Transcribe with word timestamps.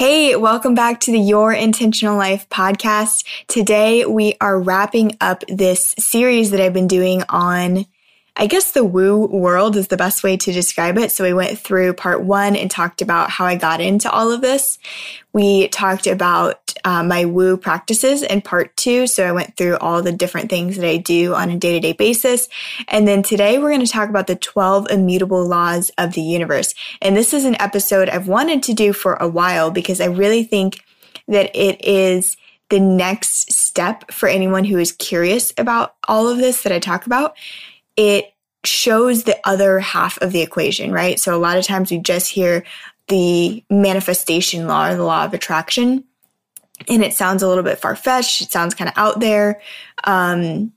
Hey, 0.00 0.34
welcome 0.34 0.74
back 0.74 1.00
to 1.00 1.12
the 1.12 1.18
Your 1.18 1.52
Intentional 1.52 2.16
Life 2.16 2.48
podcast. 2.48 3.26
Today 3.48 4.06
we 4.06 4.34
are 4.40 4.58
wrapping 4.58 5.18
up 5.20 5.44
this 5.46 5.94
series 5.98 6.52
that 6.52 6.60
I've 6.62 6.72
been 6.72 6.88
doing 6.88 7.22
on 7.28 7.84
I 8.36 8.46
guess 8.46 8.72
the 8.72 8.84
woo 8.84 9.26
world 9.26 9.76
is 9.76 9.88
the 9.88 9.96
best 9.96 10.22
way 10.22 10.36
to 10.36 10.52
describe 10.52 10.96
it. 10.98 11.12
So 11.12 11.24
we 11.24 11.34
went 11.34 11.58
through 11.58 11.94
part 11.94 12.22
one 12.22 12.56
and 12.56 12.70
talked 12.70 13.02
about 13.02 13.30
how 13.30 13.44
I 13.44 13.56
got 13.56 13.80
into 13.80 14.10
all 14.10 14.30
of 14.30 14.40
this. 14.40 14.78
We 15.32 15.68
talked 15.68 16.06
about 16.06 16.74
uh, 16.84 17.02
my 17.02 17.24
woo 17.24 17.56
practices 17.56 18.22
in 18.22 18.40
part 18.40 18.76
two. 18.76 19.06
So 19.06 19.26
I 19.26 19.32
went 19.32 19.56
through 19.56 19.76
all 19.78 20.02
the 20.02 20.12
different 20.12 20.48
things 20.48 20.76
that 20.76 20.88
I 20.88 20.96
do 20.96 21.34
on 21.34 21.50
a 21.50 21.58
day 21.58 21.72
to 21.72 21.80
day 21.80 21.92
basis. 21.92 22.48
And 22.88 23.06
then 23.06 23.22
today 23.22 23.58
we're 23.58 23.70
going 23.70 23.84
to 23.84 23.92
talk 23.92 24.08
about 24.08 24.26
the 24.26 24.36
12 24.36 24.90
immutable 24.90 25.46
laws 25.46 25.90
of 25.98 26.14
the 26.14 26.22
universe. 26.22 26.74
And 27.02 27.16
this 27.16 27.34
is 27.34 27.44
an 27.44 27.60
episode 27.60 28.08
I've 28.08 28.28
wanted 28.28 28.62
to 28.64 28.74
do 28.74 28.92
for 28.92 29.14
a 29.14 29.28
while 29.28 29.70
because 29.70 30.00
I 30.00 30.06
really 30.06 30.44
think 30.44 30.84
that 31.28 31.54
it 31.54 31.84
is 31.84 32.36
the 32.70 32.80
next 32.80 33.52
step 33.52 34.10
for 34.12 34.28
anyone 34.28 34.64
who 34.64 34.78
is 34.78 34.92
curious 34.92 35.52
about 35.58 35.96
all 36.08 36.28
of 36.28 36.38
this 36.38 36.62
that 36.62 36.72
I 36.72 36.78
talk 36.78 37.04
about 37.04 37.36
it 37.96 38.32
shows 38.64 39.24
the 39.24 39.38
other 39.44 39.80
half 39.80 40.20
of 40.20 40.32
the 40.32 40.42
equation, 40.42 40.92
right? 40.92 41.18
So 41.18 41.34
a 41.34 41.38
lot 41.38 41.58
of 41.58 41.64
times 41.64 41.90
we 41.90 41.98
just 41.98 42.30
hear 42.30 42.64
the 43.08 43.64
manifestation 43.70 44.66
law 44.66 44.88
or 44.88 44.94
the 44.94 45.04
law 45.04 45.24
of 45.24 45.34
attraction, 45.34 46.04
and 46.88 47.02
it 47.02 47.14
sounds 47.14 47.42
a 47.42 47.48
little 47.48 47.64
bit 47.64 47.78
far 47.78 47.96
fetched. 47.96 48.40
It 48.40 48.52
sounds 48.52 48.74
kind 48.74 48.88
of 48.88 48.96
out 48.96 49.20
there. 49.20 49.60
Um, 50.04 50.72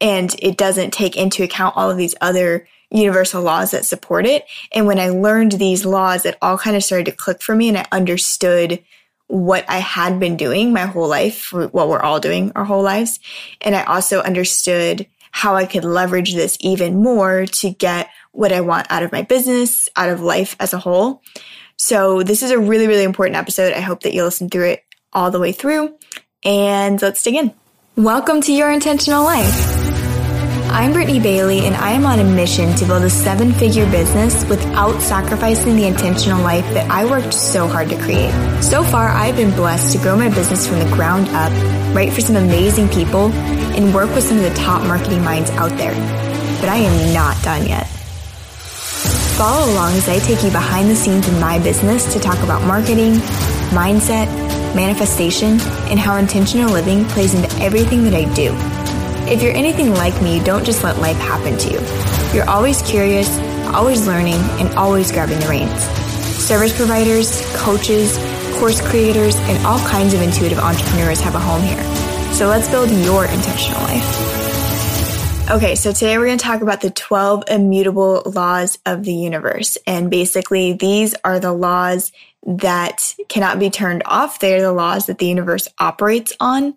and 0.00 0.34
it 0.40 0.56
doesn't 0.56 0.92
take 0.92 1.16
into 1.16 1.42
account 1.42 1.76
all 1.76 1.90
of 1.90 1.96
these 1.96 2.14
other 2.20 2.66
universal 2.90 3.42
laws 3.42 3.70
that 3.70 3.84
support 3.84 4.26
it. 4.26 4.44
And 4.72 4.86
when 4.86 4.98
I 4.98 5.08
learned 5.10 5.52
these 5.52 5.84
laws, 5.84 6.24
it 6.24 6.36
all 6.42 6.58
kind 6.58 6.76
of 6.76 6.84
started 6.84 7.06
to 7.06 7.12
click 7.12 7.42
for 7.42 7.54
me 7.54 7.68
and 7.68 7.78
I 7.78 7.86
understood 7.92 8.82
what 9.28 9.64
I 9.68 9.78
had 9.78 10.20
been 10.20 10.36
doing 10.36 10.72
my 10.72 10.86
whole 10.86 11.08
life, 11.08 11.52
what 11.52 11.88
we're 11.88 12.00
all 12.00 12.20
doing 12.20 12.52
our 12.54 12.64
whole 12.64 12.82
lives. 12.82 13.18
And 13.60 13.74
I 13.74 13.82
also 13.84 14.20
understood 14.20 15.06
how 15.36 15.54
I 15.54 15.66
could 15.66 15.84
leverage 15.84 16.32
this 16.32 16.56
even 16.60 16.96
more 17.02 17.44
to 17.44 17.70
get 17.70 18.08
what 18.32 18.52
I 18.52 18.62
want 18.62 18.86
out 18.88 19.02
of 19.02 19.12
my 19.12 19.20
business, 19.20 19.86
out 19.94 20.08
of 20.08 20.22
life 20.22 20.56
as 20.58 20.72
a 20.72 20.78
whole. 20.78 21.22
So 21.76 22.22
this 22.22 22.42
is 22.42 22.50
a 22.50 22.58
really, 22.58 22.86
really 22.86 23.04
important 23.04 23.36
episode. 23.36 23.74
I 23.74 23.80
hope 23.80 24.00
that 24.04 24.14
you 24.14 24.24
listen 24.24 24.48
through 24.48 24.70
it 24.70 24.84
all 25.12 25.30
the 25.30 25.38
way 25.38 25.52
through. 25.52 25.94
And 26.42 27.02
let's 27.02 27.22
dig 27.22 27.34
in. 27.34 27.52
Welcome 27.96 28.40
to 28.40 28.52
Your 28.52 28.70
Intentional 28.70 29.24
Life. 29.24 29.75
I'm 30.68 30.92
Brittany 30.92 31.20
Bailey, 31.20 31.60
and 31.66 31.74
I 31.76 31.90
am 31.90 32.04
on 32.04 32.18
a 32.18 32.24
mission 32.24 32.74
to 32.76 32.84
build 32.84 33.02
a 33.04 33.10
seven 33.10 33.52
figure 33.52 33.88
business 33.90 34.44
without 34.46 35.00
sacrificing 35.00 35.76
the 35.76 35.86
intentional 35.86 36.42
life 36.42 36.64
that 36.74 36.90
I 36.90 37.04
worked 37.04 37.32
so 37.32 37.66
hard 37.66 37.88
to 37.90 37.96
create. 38.02 38.32
So 38.62 38.82
far, 38.82 39.08
I've 39.08 39.36
been 39.36 39.54
blessed 39.54 39.92
to 39.92 39.98
grow 39.98 40.16
my 40.16 40.28
business 40.28 40.66
from 40.66 40.80
the 40.80 40.84
ground 40.96 41.28
up, 41.28 41.52
write 41.94 42.12
for 42.12 42.20
some 42.20 42.36
amazing 42.36 42.88
people, 42.88 43.30
and 43.32 43.94
work 43.94 44.14
with 44.14 44.24
some 44.24 44.38
of 44.38 44.42
the 44.42 44.54
top 44.54 44.82
marketing 44.82 45.22
minds 45.22 45.50
out 45.50 45.70
there. 45.78 45.94
But 46.60 46.68
I 46.68 46.76
am 46.76 47.14
not 47.14 47.42
done 47.42 47.66
yet. 47.66 47.86
Follow 49.38 49.72
along 49.72 49.94
as 49.94 50.08
I 50.08 50.18
take 50.18 50.42
you 50.42 50.50
behind 50.50 50.90
the 50.90 50.96
scenes 50.96 51.28
in 51.28 51.40
my 51.40 51.58
business 51.58 52.12
to 52.12 52.20
talk 52.20 52.42
about 52.42 52.62
marketing, 52.64 53.14
mindset, 53.70 54.26
manifestation, 54.74 55.60
and 55.88 55.98
how 55.98 56.16
intentional 56.16 56.72
living 56.72 57.04
plays 57.06 57.34
into 57.34 57.54
everything 57.62 58.04
that 58.04 58.14
I 58.14 58.24
do. 58.34 58.52
If 59.28 59.42
you're 59.42 59.56
anything 59.56 59.90
like 59.90 60.22
me, 60.22 60.38
don't 60.38 60.64
just 60.64 60.84
let 60.84 60.98
life 60.98 61.16
happen 61.16 61.58
to 61.58 61.68
you. 61.68 61.80
You're 62.32 62.48
always 62.48 62.80
curious, 62.82 63.28
always 63.74 64.06
learning, 64.06 64.40
and 64.60 64.72
always 64.78 65.10
grabbing 65.10 65.40
the 65.40 65.48
reins. 65.48 65.82
Service 66.38 66.76
providers, 66.76 67.42
coaches, 67.56 68.16
course 68.60 68.80
creators, 68.80 69.34
and 69.34 69.66
all 69.66 69.80
kinds 69.80 70.14
of 70.14 70.22
intuitive 70.22 70.60
entrepreneurs 70.60 71.20
have 71.20 71.34
a 71.34 71.40
home 71.40 71.60
here. 71.62 71.82
So 72.34 72.46
let's 72.46 72.70
build 72.70 72.88
your 72.88 73.24
intentional 73.24 73.80
life. 73.82 75.50
Okay, 75.50 75.74
so 75.74 75.90
today 75.90 76.18
we're 76.18 76.26
going 76.26 76.38
to 76.38 76.44
talk 76.44 76.62
about 76.62 76.80
the 76.80 76.90
12 76.90 77.44
immutable 77.48 78.22
laws 78.26 78.78
of 78.86 79.02
the 79.02 79.14
universe. 79.14 79.76
And 79.88 80.08
basically, 80.08 80.74
these 80.74 81.16
are 81.24 81.40
the 81.40 81.52
laws 81.52 82.12
that 82.46 83.12
cannot 83.28 83.58
be 83.58 83.70
turned 83.70 84.04
off. 84.06 84.38
They're 84.38 84.62
the 84.62 84.72
laws 84.72 85.06
that 85.06 85.18
the 85.18 85.26
universe 85.26 85.66
operates 85.80 86.32
on. 86.38 86.76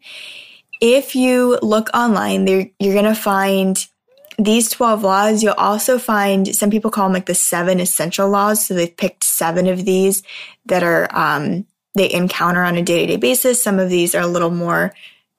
If 0.79 1.15
you 1.15 1.59
look 1.61 1.89
online, 1.93 2.47
you're 2.47 2.93
going 2.93 3.03
to 3.03 3.15
find 3.15 3.85
these 4.37 4.69
12 4.69 5.03
laws. 5.03 5.43
You'll 5.43 5.53
also 5.53 5.99
find 5.99 6.55
some 6.55 6.69
people 6.69 6.91
call 6.91 7.05
them 7.05 7.13
like 7.13 7.25
the 7.25 7.35
seven 7.35 7.79
essential 7.79 8.29
laws. 8.29 8.65
So 8.65 8.73
they've 8.73 8.95
picked 8.95 9.23
seven 9.23 9.67
of 9.67 9.85
these 9.85 10.23
that 10.65 10.83
are, 10.83 11.13
um, 11.15 11.65
they 11.95 12.11
encounter 12.11 12.63
on 12.63 12.77
a 12.77 12.81
day 12.81 13.01
to 13.01 13.07
day 13.07 13.17
basis. 13.17 13.61
Some 13.61 13.79
of 13.79 13.89
these 13.89 14.15
are 14.15 14.21
a 14.21 14.27
little 14.27 14.51
more 14.51 14.93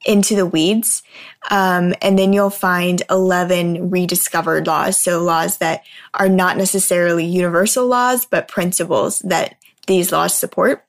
into 0.06 0.34
the 0.34 0.46
weeds. 0.46 1.02
Um, 1.50 1.94
and 2.02 2.18
then 2.18 2.32
you'll 2.32 2.50
find 2.50 3.02
11 3.10 3.90
rediscovered 3.90 4.66
laws. 4.66 4.96
So 4.96 5.22
laws 5.22 5.58
that 5.58 5.82
are 6.14 6.28
not 6.28 6.56
necessarily 6.56 7.24
universal 7.24 7.86
laws, 7.86 8.26
but 8.26 8.48
principles 8.48 9.20
that 9.20 9.56
these 9.86 10.12
laws 10.12 10.34
support. 10.34 10.84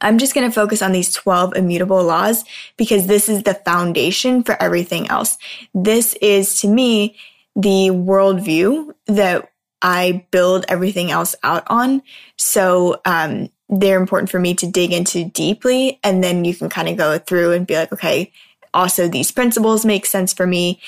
I'm 0.00 0.18
just 0.18 0.34
going 0.34 0.48
to 0.48 0.54
focus 0.54 0.82
on 0.82 0.92
these 0.92 1.12
12 1.12 1.56
immutable 1.56 2.02
laws 2.02 2.44
because 2.76 3.06
this 3.06 3.28
is 3.28 3.42
the 3.42 3.54
foundation 3.54 4.42
for 4.42 4.60
everything 4.62 5.08
else. 5.08 5.36
This 5.74 6.14
is 6.20 6.60
to 6.60 6.68
me 6.68 7.16
the 7.54 7.90
worldview 7.90 8.94
that 9.06 9.50
I 9.82 10.26
build 10.30 10.64
everything 10.68 11.10
else 11.10 11.34
out 11.42 11.64
on. 11.68 12.02
So, 12.36 13.00
um, 13.04 13.50
they're 13.70 14.00
important 14.00 14.30
for 14.30 14.40
me 14.40 14.54
to 14.54 14.66
dig 14.66 14.92
into 14.92 15.24
deeply. 15.24 16.00
And 16.02 16.22
then 16.22 16.44
you 16.44 16.54
can 16.54 16.68
kind 16.68 16.88
of 16.88 16.96
go 16.96 17.18
through 17.18 17.52
and 17.52 17.66
be 17.66 17.76
like, 17.76 17.92
okay, 17.92 18.32
also 18.74 19.08
these 19.08 19.30
principles 19.30 19.84
make 19.84 20.06
sense 20.06 20.32
for 20.32 20.46
me, 20.46 20.80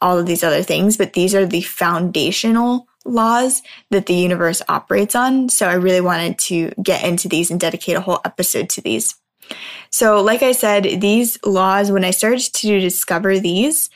all 0.00 0.18
of 0.18 0.26
these 0.26 0.44
other 0.44 0.62
things, 0.62 0.96
but 0.96 1.14
these 1.14 1.34
are 1.34 1.46
the 1.46 1.62
foundational 1.62 2.86
laws 3.06 3.62
that 3.90 4.06
the 4.06 4.14
universe 4.14 4.62
operates 4.68 5.14
on. 5.14 5.48
So 5.48 5.68
I 5.68 5.74
really 5.74 6.00
wanted 6.00 6.38
to 6.40 6.70
get 6.82 7.04
into 7.04 7.28
these 7.28 7.50
and 7.50 7.60
dedicate 7.60 7.96
a 7.96 8.00
whole 8.00 8.20
episode 8.24 8.68
to 8.70 8.80
these. 8.80 9.14
So, 9.90 10.20
like 10.20 10.42
I 10.42 10.52
said, 10.52 11.00
these 11.00 11.38
laws, 11.44 11.92
when 11.92 12.04
I 12.04 12.10
started 12.10 12.52
to 12.52 12.80
discover 12.80 13.38
these, 13.38 13.90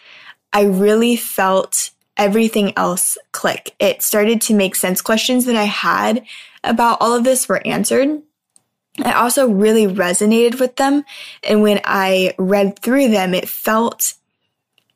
I 0.52 0.62
really 0.62 1.16
felt 1.16 1.90
everything 2.16 2.72
else 2.76 3.18
click. 3.32 3.74
It 3.80 4.02
started 4.02 4.40
to 4.42 4.54
make 4.54 4.76
sense. 4.76 5.00
Questions 5.00 5.46
that 5.46 5.56
I 5.56 5.64
had 5.64 6.24
about 6.62 6.98
all 7.00 7.14
of 7.14 7.24
this 7.24 7.48
were 7.48 7.66
answered. 7.66 8.22
I 9.02 9.12
also 9.12 9.48
really 9.48 9.86
resonated 9.86 10.60
with 10.60 10.76
them. 10.76 11.04
And 11.42 11.62
when 11.62 11.80
I 11.84 12.34
read 12.38 12.78
through 12.78 13.08
them, 13.08 13.34
it 13.34 13.48
felt, 13.48 14.14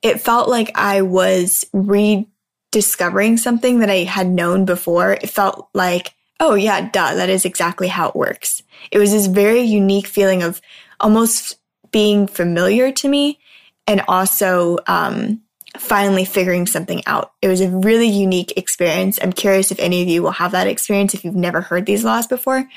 it 0.03 0.21
felt 0.21 0.49
like 0.49 0.71
I 0.75 1.03
was 1.03 1.65
read 1.73 2.27
discovering 2.75 3.37
something 3.37 3.79
that 3.79 3.89
I 3.89 3.99
had 3.99 4.27
known 4.27 4.65
before, 4.65 5.13
it 5.13 5.31
felt 5.31 5.69
like, 5.75 6.13
oh, 6.41 6.55
yeah, 6.55 6.91
duh, 6.91 7.15
that 7.15 7.31
is 7.31 7.45
exactly 7.45 7.87
how 7.87 8.09
it 8.09 8.17
works. 8.17 8.65
It 8.91 8.99
was 8.99 9.13
this 9.13 9.27
very 9.27 9.61
unique 9.61 10.09
feeling 10.09 10.43
of 10.43 10.61
almost 10.99 11.57
being 11.93 12.27
familiar 12.27 12.91
to 12.91 13.09
me 13.09 13.39
and 13.87 14.03
also 14.09 14.79
um, 14.89 15.41
finally 15.77 16.25
figuring 16.25 16.67
something 16.67 17.01
out. 17.07 17.31
It 17.41 17.47
was 17.47 17.61
a 17.61 17.71
really 17.71 18.09
unique 18.09 18.53
experience. 18.57 19.21
I'm 19.23 19.33
curious 19.33 19.71
if 19.71 19.79
any 19.79 20.03
of 20.03 20.09
you 20.09 20.25
will 20.25 20.33
have 20.33 20.51
that 20.51 20.67
experience 20.67 21.15
if 21.15 21.25
you've 21.25 21.37
never 21.37 21.61
heard 21.61 21.87
these 21.87 22.05
laws 22.05 22.27
before. 22.27 22.69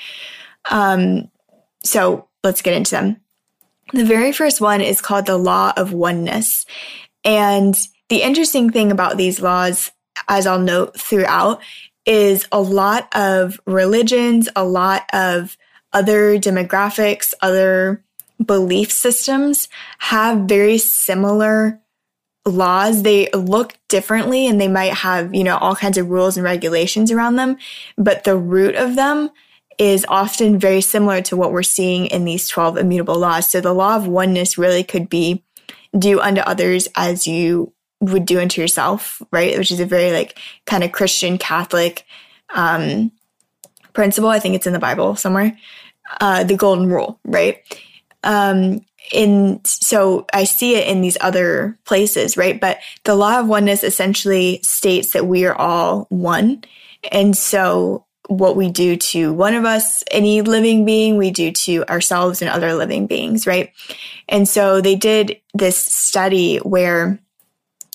Um, 0.70 1.28
so 1.82 2.28
let's 2.44 2.62
get 2.62 2.74
into 2.74 2.92
them. 2.92 3.16
The 3.92 4.04
very 4.04 4.30
first 4.30 4.60
one 4.60 4.80
is 4.80 5.00
called 5.00 5.26
the 5.26 5.36
law 5.36 5.72
of 5.76 5.92
oneness. 5.92 6.66
And 7.24 7.76
the 8.08 8.22
interesting 8.22 8.70
thing 8.70 8.90
about 8.90 9.16
these 9.16 9.40
laws, 9.40 9.92
as 10.28 10.46
I'll 10.46 10.58
note 10.58 10.98
throughout, 10.98 11.60
is 12.06 12.46
a 12.50 12.60
lot 12.60 13.14
of 13.14 13.60
religions, 13.66 14.48
a 14.56 14.64
lot 14.64 15.04
of 15.12 15.56
other 15.92 16.38
demographics, 16.38 17.34
other 17.42 18.02
belief 18.44 18.90
systems 18.92 19.68
have 19.98 20.40
very 20.40 20.78
similar 20.78 21.80
laws. 22.46 23.02
They 23.02 23.28
look 23.32 23.74
differently 23.88 24.46
and 24.46 24.60
they 24.60 24.68
might 24.68 24.94
have, 24.94 25.34
you 25.34 25.44
know, 25.44 25.58
all 25.58 25.76
kinds 25.76 25.98
of 25.98 26.08
rules 26.08 26.36
and 26.36 26.44
regulations 26.44 27.10
around 27.10 27.36
them, 27.36 27.58
but 27.96 28.24
the 28.24 28.36
root 28.36 28.74
of 28.74 28.96
them 28.96 29.30
is 29.78 30.04
often 30.08 30.58
very 30.58 30.80
similar 30.80 31.20
to 31.22 31.36
what 31.36 31.52
we're 31.52 31.62
seeing 31.62 32.06
in 32.06 32.24
these 32.24 32.48
12 32.48 32.78
immutable 32.78 33.18
laws. 33.18 33.48
So 33.48 33.60
the 33.60 33.72
law 33.72 33.96
of 33.96 34.08
oneness 34.08 34.58
really 34.58 34.82
could 34.82 35.08
be 35.08 35.44
do 35.96 36.20
unto 36.20 36.40
others 36.40 36.88
as 36.96 37.26
you 37.26 37.72
would 38.00 38.24
do 38.24 38.40
unto 38.40 38.60
yourself, 38.60 39.20
right? 39.30 39.58
Which 39.58 39.70
is 39.70 39.80
a 39.80 39.86
very 39.86 40.12
like 40.12 40.38
kind 40.66 40.84
of 40.84 40.92
Christian 40.92 41.38
Catholic 41.38 42.04
um, 42.54 43.12
principle. 43.92 44.30
I 44.30 44.38
think 44.38 44.54
it's 44.54 44.66
in 44.66 44.72
the 44.72 44.78
Bible 44.78 45.16
somewhere. 45.16 45.56
Uh, 46.20 46.44
the 46.44 46.56
golden 46.56 46.86
rule, 46.88 47.18
right? 47.24 47.58
Um, 48.22 48.80
in 49.12 49.60
so 49.64 50.26
I 50.32 50.44
see 50.44 50.74
it 50.74 50.86
in 50.86 51.00
these 51.00 51.16
other 51.20 51.78
places, 51.84 52.36
right? 52.36 52.60
But 52.60 52.78
the 53.04 53.14
law 53.14 53.40
of 53.40 53.48
oneness 53.48 53.82
essentially 53.82 54.60
states 54.62 55.12
that 55.12 55.26
we 55.26 55.44
are 55.46 55.54
all 55.54 56.06
one, 56.10 56.64
and 57.10 57.36
so 57.36 58.06
what 58.28 58.56
we 58.56 58.70
do 58.70 58.96
to 58.96 59.32
one 59.32 59.54
of 59.54 59.64
us, 59.64 60.04
any 60.10 60.42
living 60.42 60.84
being, 60.84 61.16
we 61.16 61.30
do 61.30 61.50
to 61.50 61.84
ourselves 61.88 62.42
and 62.42 62.50
other 62.50 62.74
living 62.74 63.06
beings, 63.06 63.46
right? 63.46 63.72
And 64.28 64.46
so 64.46 64.80
they 64.82 64.96
did 64.96 65.40
this 65.54 65.82
study 65.82 66.58
where 66.58 67.18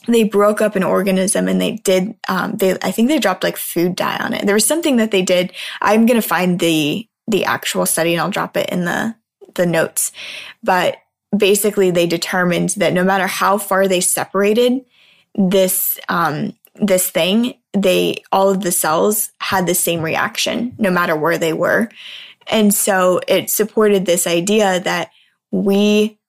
they 0.08 0.24
broke 0.24 0.62
up 0.62 0.76
an 0.76 0.84
organism 0.84 1.48
and 1.48 1.62
they 1.62 1.74
did, 1.78 2.16
um, 2.28 2.54
they, 2.58 2.78
I 2.82 2.92
think 2.92 3.08
they 3.08 3.20
dropped 3.20 3.44
like 3.44 3.58
food 3.58 3.96
dye 3.96 4.18
on 4.18 4.34
it. 4.34 4.46
There 4.46 4.56
was 4.56 4.66
something 4.66 4.98
that 4.98 5.12
they 5.12 5.22
did. 5.22 5.54
I'm 5.82 6.06
going 6.06 6.22
to 6.22 6.28
find 6.28 6.60
the, 6.60 7.08
the 7.28 7.46
actual 7.46 7.86
study 7.86 8.14
and 8.14 8.22
I'll 8.22 8.30
drop 8.30 8.58
it 8.58 8.70
in 8.70 8.86
the, 8.86 9.16
the 9.56 9.66
notes. 9.66 10.12
But 10.62 10.98
basically 11.36 11.92
they 11.92 12.08
determined 12.08 12.70
that 12.72 12.94
no 12.94 13.04
matter 13.04 13.28
how 13.28 13.58
far 13.58 13.88
they 13.88 14.02
separated 14.02 14.86
this, 15.36 16.00
um, 16.10 16.54
this 16.76 17.10
thing, 17.10 17.54
they, 17.74 18.24
all 18.32 18.50
of 18.50 18.62
the 18.62 18.72
cells 18.72 19.32
had 19.40 19.66
the 19.66 19.76
same 19.76 20.02
reaction 20.02 20.76
no 20.78 20.92
matter 20.92 21.16
where 21.16 21.38
they 21.38 21.54
were. 21.54 21.90
And 22.48 22.74
so 22.74 23.22
it 23.28 23.50
supported 23.50 24.06
this 24.06 24.28
idea 24.28 24.80
that 24.82 25.12
we 25.52 26.20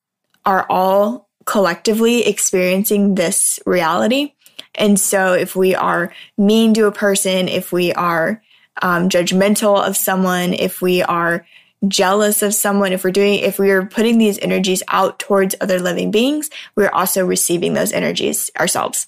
are 0.46 0.66
all 0.68 1.23
collectively 1.44 2.26
experiencing 2.26 3.14
this 3.14 3.58
reality. 3.66 4.32
And 4.74 4.98
so 4.98 5.34
if 5.34 5.54
we 5.54 5.74
are 5.74 6.12
mean 6.36 6.74
to 6.74 6.86
a 6.86 6.92
person, 6.92 7.48
if 7.48 7.72
we 7.72 7.92
are 7.92 8.42
um, 8.82 9.08
judgmental 9.08 9.86
of 9.86 9.96
someone, 9.96 10.52
if 10.52 10.82
we 10.82 11.02
are 11.02 11.46
jealous 11.86 12.42
of 12.42 12.54
someone, 12.54 12.92
if 12.92 13.04
we're 13.04 13.10
doing, 13.10 13.40
if 13.40 13.58
we 13.58 13.70
are 13.70 13.86
putting 13.86 14.18
these 14.18 14.38
energies 14.38 14.82
out 14.88 15.18
towards 15.18 15.54
other 15.60 15.78
living 15.78 16.10
beings, 16.10 16.50
we're 16.74 16.90
also 16.90 17.24
receiving 17.24 17.74
those 17.74 17.92
energies 17.92 18.50
ourselves. 18.58 19.06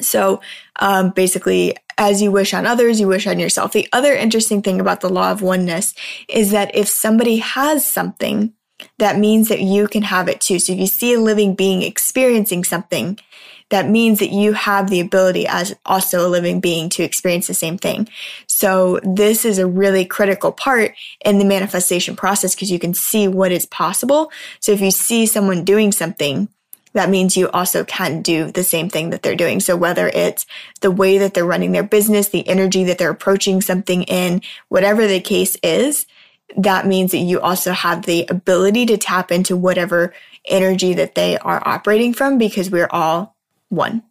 So 0.00 0.40
um, 0.80 1.10
basically, 1.10 1.76
as 1.98 2.20
you 2.20 2.30
wish 2.30 2.52
on 2.52 2.66
others, 2.66 3.00
you 3.00 3.08
wish 3.08 3.26
on 3.26 3.38
yourself. 3.38 3.72
The 3.72 3.88
other 3.92 4.12
interesting 4.12 4.62
thing 4.62 4.80
about 4.80 5.00
the 5.00 5.08
law 5.08 5.30
of 5.30 5.42
oneness 5.42 5.94
is 6.28 6.50
that 6.50 6.74
if 6.74 6.88
somebody 6.88 7.38
has 7.38 7.86
something, 7.86 8.52
that 8.98 9.18
means 9.18 9.48
that 9.48 9.60
you 9.60 9.88
can 9.88 10.02
have 10.02 10.28
it 10.28 10.40
too. 10.40 10.58
So 10.58 10.72
if 10.72 10.78
you 10.78 10.86
see 10.86 11.14
a 11.14 11.20
living 11.20 11.54
being 11.54 11.82
experiencing 11.82 12.64
something, 12.64 13.18
that 13.68 13.88
means 13.88 14.20
that 14.20 14.30
you 14.30 14.52
have 14.52 14.90
the 14.90 15.00
ability 15.00 15.46
as 15.46 15.74
also 15.84 16.26
a 16.26 16.30
living 16.30 16.60
being 16.60 16.88
to 16.90 17.02
experience 17.02 17.48
the 17.48 17.54
same 17.54 17.78
thing. 17.78 18.08
So 18.46 19.00
this 19.02 19.44
is 19.44 19.58
a 19.58 19.66
really 19.66 20.04
critical 20.04 20.52
part 20.52 20.94
in 21.24 21.38
the 21.38 21.44
manifestation 21.44 22.14
process 22.14 22.54
because 22.54 22.70
you 22.70 22.78
can 22.78 22.94
see 22.94 23.26
what 23.26 23.50
is 23.50 23.66
possible. 23.66 24.30
So 24.60 24.72
if 24.72 24.80
you 24.80 24.92
see 24.92 25.26
someone 25.26 25.64
doing 25.64 25.90
something, 25.90 26.48
that 26.92 27.10
means 27.10 27.36
you 27.36 27.50
also 27.50 27.84
can 27.84 28.22
do 28.22 28.50
the 28.50 28.64
same 28.64 28.88
thing 28.88 29.10
that 29.10 29.22
they're 29.22 29.36
doing. 29.36 29.60
So 29.60 29.76
whether 29.76 30.08
it's 30.08 30.46
the 30.80 30.90
way 30.90 31.18
that 31.18 31.34
they're 31.34 31.44
running 31.44 31.72
their 31.72 31.82
business, 31.82 32.28
the 32.28 32.48
energy 32.48 32.84
that 32.84 32.98
they're 32.98 33.10
approaching 33.10 33.60
something 33.60 34.04
in, 34.04 34.40
whatever 34.68 35.06
the 35.06 35.20
case 35.20 35.56
is, 35.62 36.06
that 36.56 36.86
means 36.86 37.12
that 37.12 37.18
you 37.18 37.40
also 37.40 37.72
have 37.72 38.06
the 38.06 38.26
ability 38.28 38.86
to 38.86 38.96
tap 38.96 39.32
into 39.32 39.56
whatever 39.56 40.14
energy 40.44 40.94
that 40.94 41.14
they 41.14 41.36
are 41.38 41.62
operating 41.66 42.14
from 42.14 42.38
because 42.38 42.70
we're 42.70 42.88
all 42.90 43.36
one. 43.68 44.02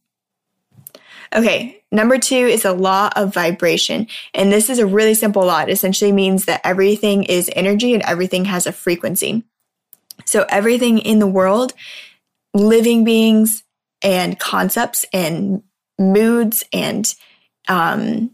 Okay, 1.33 1.83
number 1.91 2.17
two 2.17 2.35
is 2.35 2.63
the 2.63 2.73
law 2.73 3.09
of 3.15 3.33
vibration. 3.33 4.07
And 4.33 4.51
this 4.51 4.69
is 4.69 4.79
a 4.79 4.85
really 4.85 5.13
simple 5.13 5.45
law. 5.45 5.61
It 5.61 5.69
essentially 5.69 6.11
means 6.11 6.45
that 6.45 6.61
everything 6.63 7.23
is 7.23 7.49
energy 7.55 7.93
and 7.93 8.03
everything 8.03 8.45
has 8.45 8.67
a 8.67 8.71
frequency. 8.71 9.43
So 10.25 10.45
everything 10.49 10.99
in 10.99 11.19
the 11.19 11.27
world, 11.27 11.73
living 12.53 13.03
beings 13.03 13.63
and 14.01 14.39
concepts 14.39 15.05
and 15.11 15.63
moods 15.99 16.63
and 16.71 17.13
um, 17.67 18.31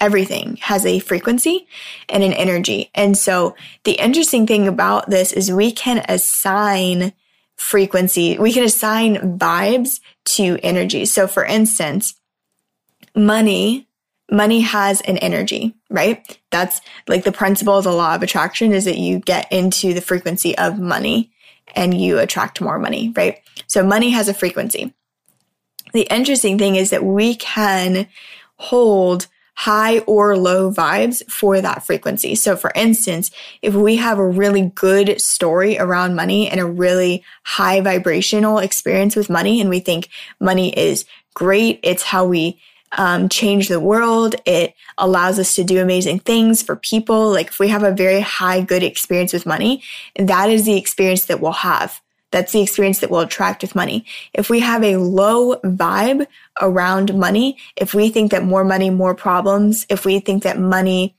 everything 0.00 0.56
has 0.62 0.84
a 0.86 0.98
frequency 0.98 1.66
and 2.08 2.22
an 2.22 2.32
energy. 2.32 2.90
And 2.94 3.16
so 3.16 3.54
the 3.84 3.92
interesting 3.92 4.46
thing 4.46 4.66
about 4.66 5.10
this 5.10 5.32
is 5.32 5.52
we 5.52 5.72
can 5.72 6.04
assign 6.08 7.12
frequency, 7.56 8.38
we 8.38 8.52
can 8.52 8.64
assign 8.64 9.38
vibes 9.38 10.00
to 10.24 10.58
energy. 10.62 11.04
So 11.04 11.26
for 11.26 11.44
instance, 11.44 12.14
money, 13.14 13.86
money 14.30 14.60
has 14.60 15.02
an 15.02 15.18
energy, 15.18 15.74
right? 15.90 16.38
That's 16.50 16.80
like 17.06 17.24
the 17.24 17.32
principle 17.32 17.76
of 17.76 17.84
the 17.84 17.92
law 17.92 18.14
of 18.14 18.22
attraction 18.22 18.72
is 18.72 18.86
that 18.86 18.96
you 18.96 19.18
get 19.18 19.50
into 19.52 19.92
the 19.92 20.00
frequency 20.00 20.56
of 20.56 20.78
money 20.78 21.30
and 21.74 22.00
you 22.00 22.18
attract 22.18 22.60
more 22.60 22.78
money, 22.78 23.12
right? 23.14 23.40
So 23.66 23.84
money 23.84 24.10
has 24.10 24.28
a 24.28 24.34
frequency. 24.34 24.94
The 25.92 26.02
interesting 26.02 26.56
thing 26.56 26.76
is 26.76 26.90
that 26.90 27.04
we 27.04 27.34
can 27.34 28.06
hold 28.56 29.26
high 29.60 29.98
or 30.00 30.38
low 30.38 30.72
vibes 30.72 31.22
for 31.30 31.60
that 31.60 31.84
frequency. 31.84 32.34
So 32.34 32.56
for 32.56 32.72
instance, 32.74 33.30
if 33.60 33.74
we 33.74 33.96
have 33.96 34.18
a 34.18 34.26
really 34.26 34.72
good 34.74 35.20
story 35.20 35.78
around 35.78 36.14
money 36.14 36.48
and 36.48 36.58
a 36.58 36.64
really 36.64 37.22
high 37.44 37.82
vibrational 37.82 38.56
experience 38.56 39.14
with 39.14 39.28
money 39.28 39.60
and 39.60 39.68
we 39.68 39.80
think 39.80 40.08
money 40.40 40.72
is 40.78 41.04
great, 41.34 41.78
it's 41.82 42.02
how 42.02 42.24
we 42.24 42.58
um, 42.92 43.28
change 43.28 43.68
the 43.68 43.80
world. 43.80 44.34
It 44.46 44.72
allows 44.96 45.38
us 45.38 45.54
to 45.56 45.62
do 45.62 45.78
amazing 45.78 46.20
things 46.20 46.62
for 46.62 46.74
people. 46.74 47.30
Like 47.30 47.48
if 47.48 47.58
we 47.58 47.68
have 47.68 47.82
a 47.82 47.92
very 47.92 48.20
high, 48.20 48.62
good 48.62 48.82
experience 48.82 49.34
with 49.34 49.44
money, 49.44 49.82
that 50.16 50.48
is 50.48 50.64
the 50.64 50.78
experience 50.78 51.26
that 51.26 51.40
we'll 51.40 51.52
have. 51.52 52.00
That's 52.30 52.52
the 52.52 52.62
experience 52.62 53.00
that 53.00 53.10
will 53.10 53.20
attract 53.20 53.62
with 53.62 53.74
money. 53.74 54.04
If 54.32 54.50
we 54.50 54.60
have 54.60 54.84
a 54.84 54.96
low 54.96 55.56
vibe 55.56 56.26
around 56.60 57.14
money, 57.14 57.58
if 57.76 57.94
we 57.94 58.10
think 58.10 58.30
that 58.30 58.44
more 58.44 58.64
money, 58.64 58.90
more 58.90 59.14
problems, 59.14 59.86
if 59.88 60.04
we 60.04 60.20
think 60.20 60.42
that 60.44 60.58
money 60.58 61.16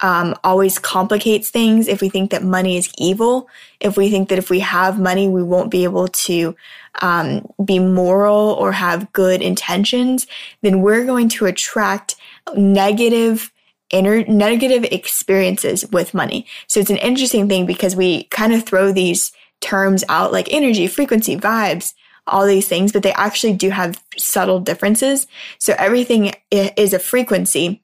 um, 0.00 0.34
always 0.44 0.78
complicates 0.78 1.50
things, 1.50 1.88
if 1.88 2.00
we 2.00 2.08
think 2.08 2.30
that 2.30 2.42
money 2.42 2.76
is 2.76 2.90
evil, 2.98 3.48
if 3.80 3.96
we 3.96 4.10
think 4.10 4.28
that 4.28 4.38
if 4.38 4.50
we 4.50 4.60
have 4.60 4.98
money, 4.98 5.28
we 5.28 5.42
won't 5.42 5.70
be 5.70 5.84
able 5.84 6.08
to 6.08 6.56
um, 7.02 7.46
be 7.64 7.78
moral 7.78 8.52
or 8.58 8.72
have 8.72 9.12
good 9.12 9.42
intentions, 9.42 10.26
then 10.62 10.80
we're 10.80 11.04
going 11.04 11.28
to 11.30 11.46
attract 11.46 12.16
negative 12.56 13.52
inner 13.90 14.24
negative 14.26 14.84
experiences 14.84 15.84
with 15.90 16.14
money. 16.14 16.46
So 16.68 16.78
it's 16.80 16.90
an 16.90 16.96
interesting 16.98 17.48
thing 17.48 17.66
because 17.66 17.96
we 17.96 18.24
kind 18.24 18.52
of 18.52 18.64
throw 18.64 18.92
these 18.92 19.32
terms 19.60 20.04
out 20.08 20.32
like 20.32 20.48
energy, 20.50 20.86
frequency, 20.86 21.36
vibes, 21.36 21.94
all 22.26 22.46
these 22.46 22.68
things, 22.68 22.92
but 22.92 23.02
they 23.02 23.12
actually 23.12 23.52
do 23.52 23.70
have 23.70 24.02
subtle 24.16 24.60
differences. 24.60 25.26
So 25.58 25.74
everything 25.78 26.32
is 26.50 26.92
a 26.92 26.98
frequency. 26.98 27.82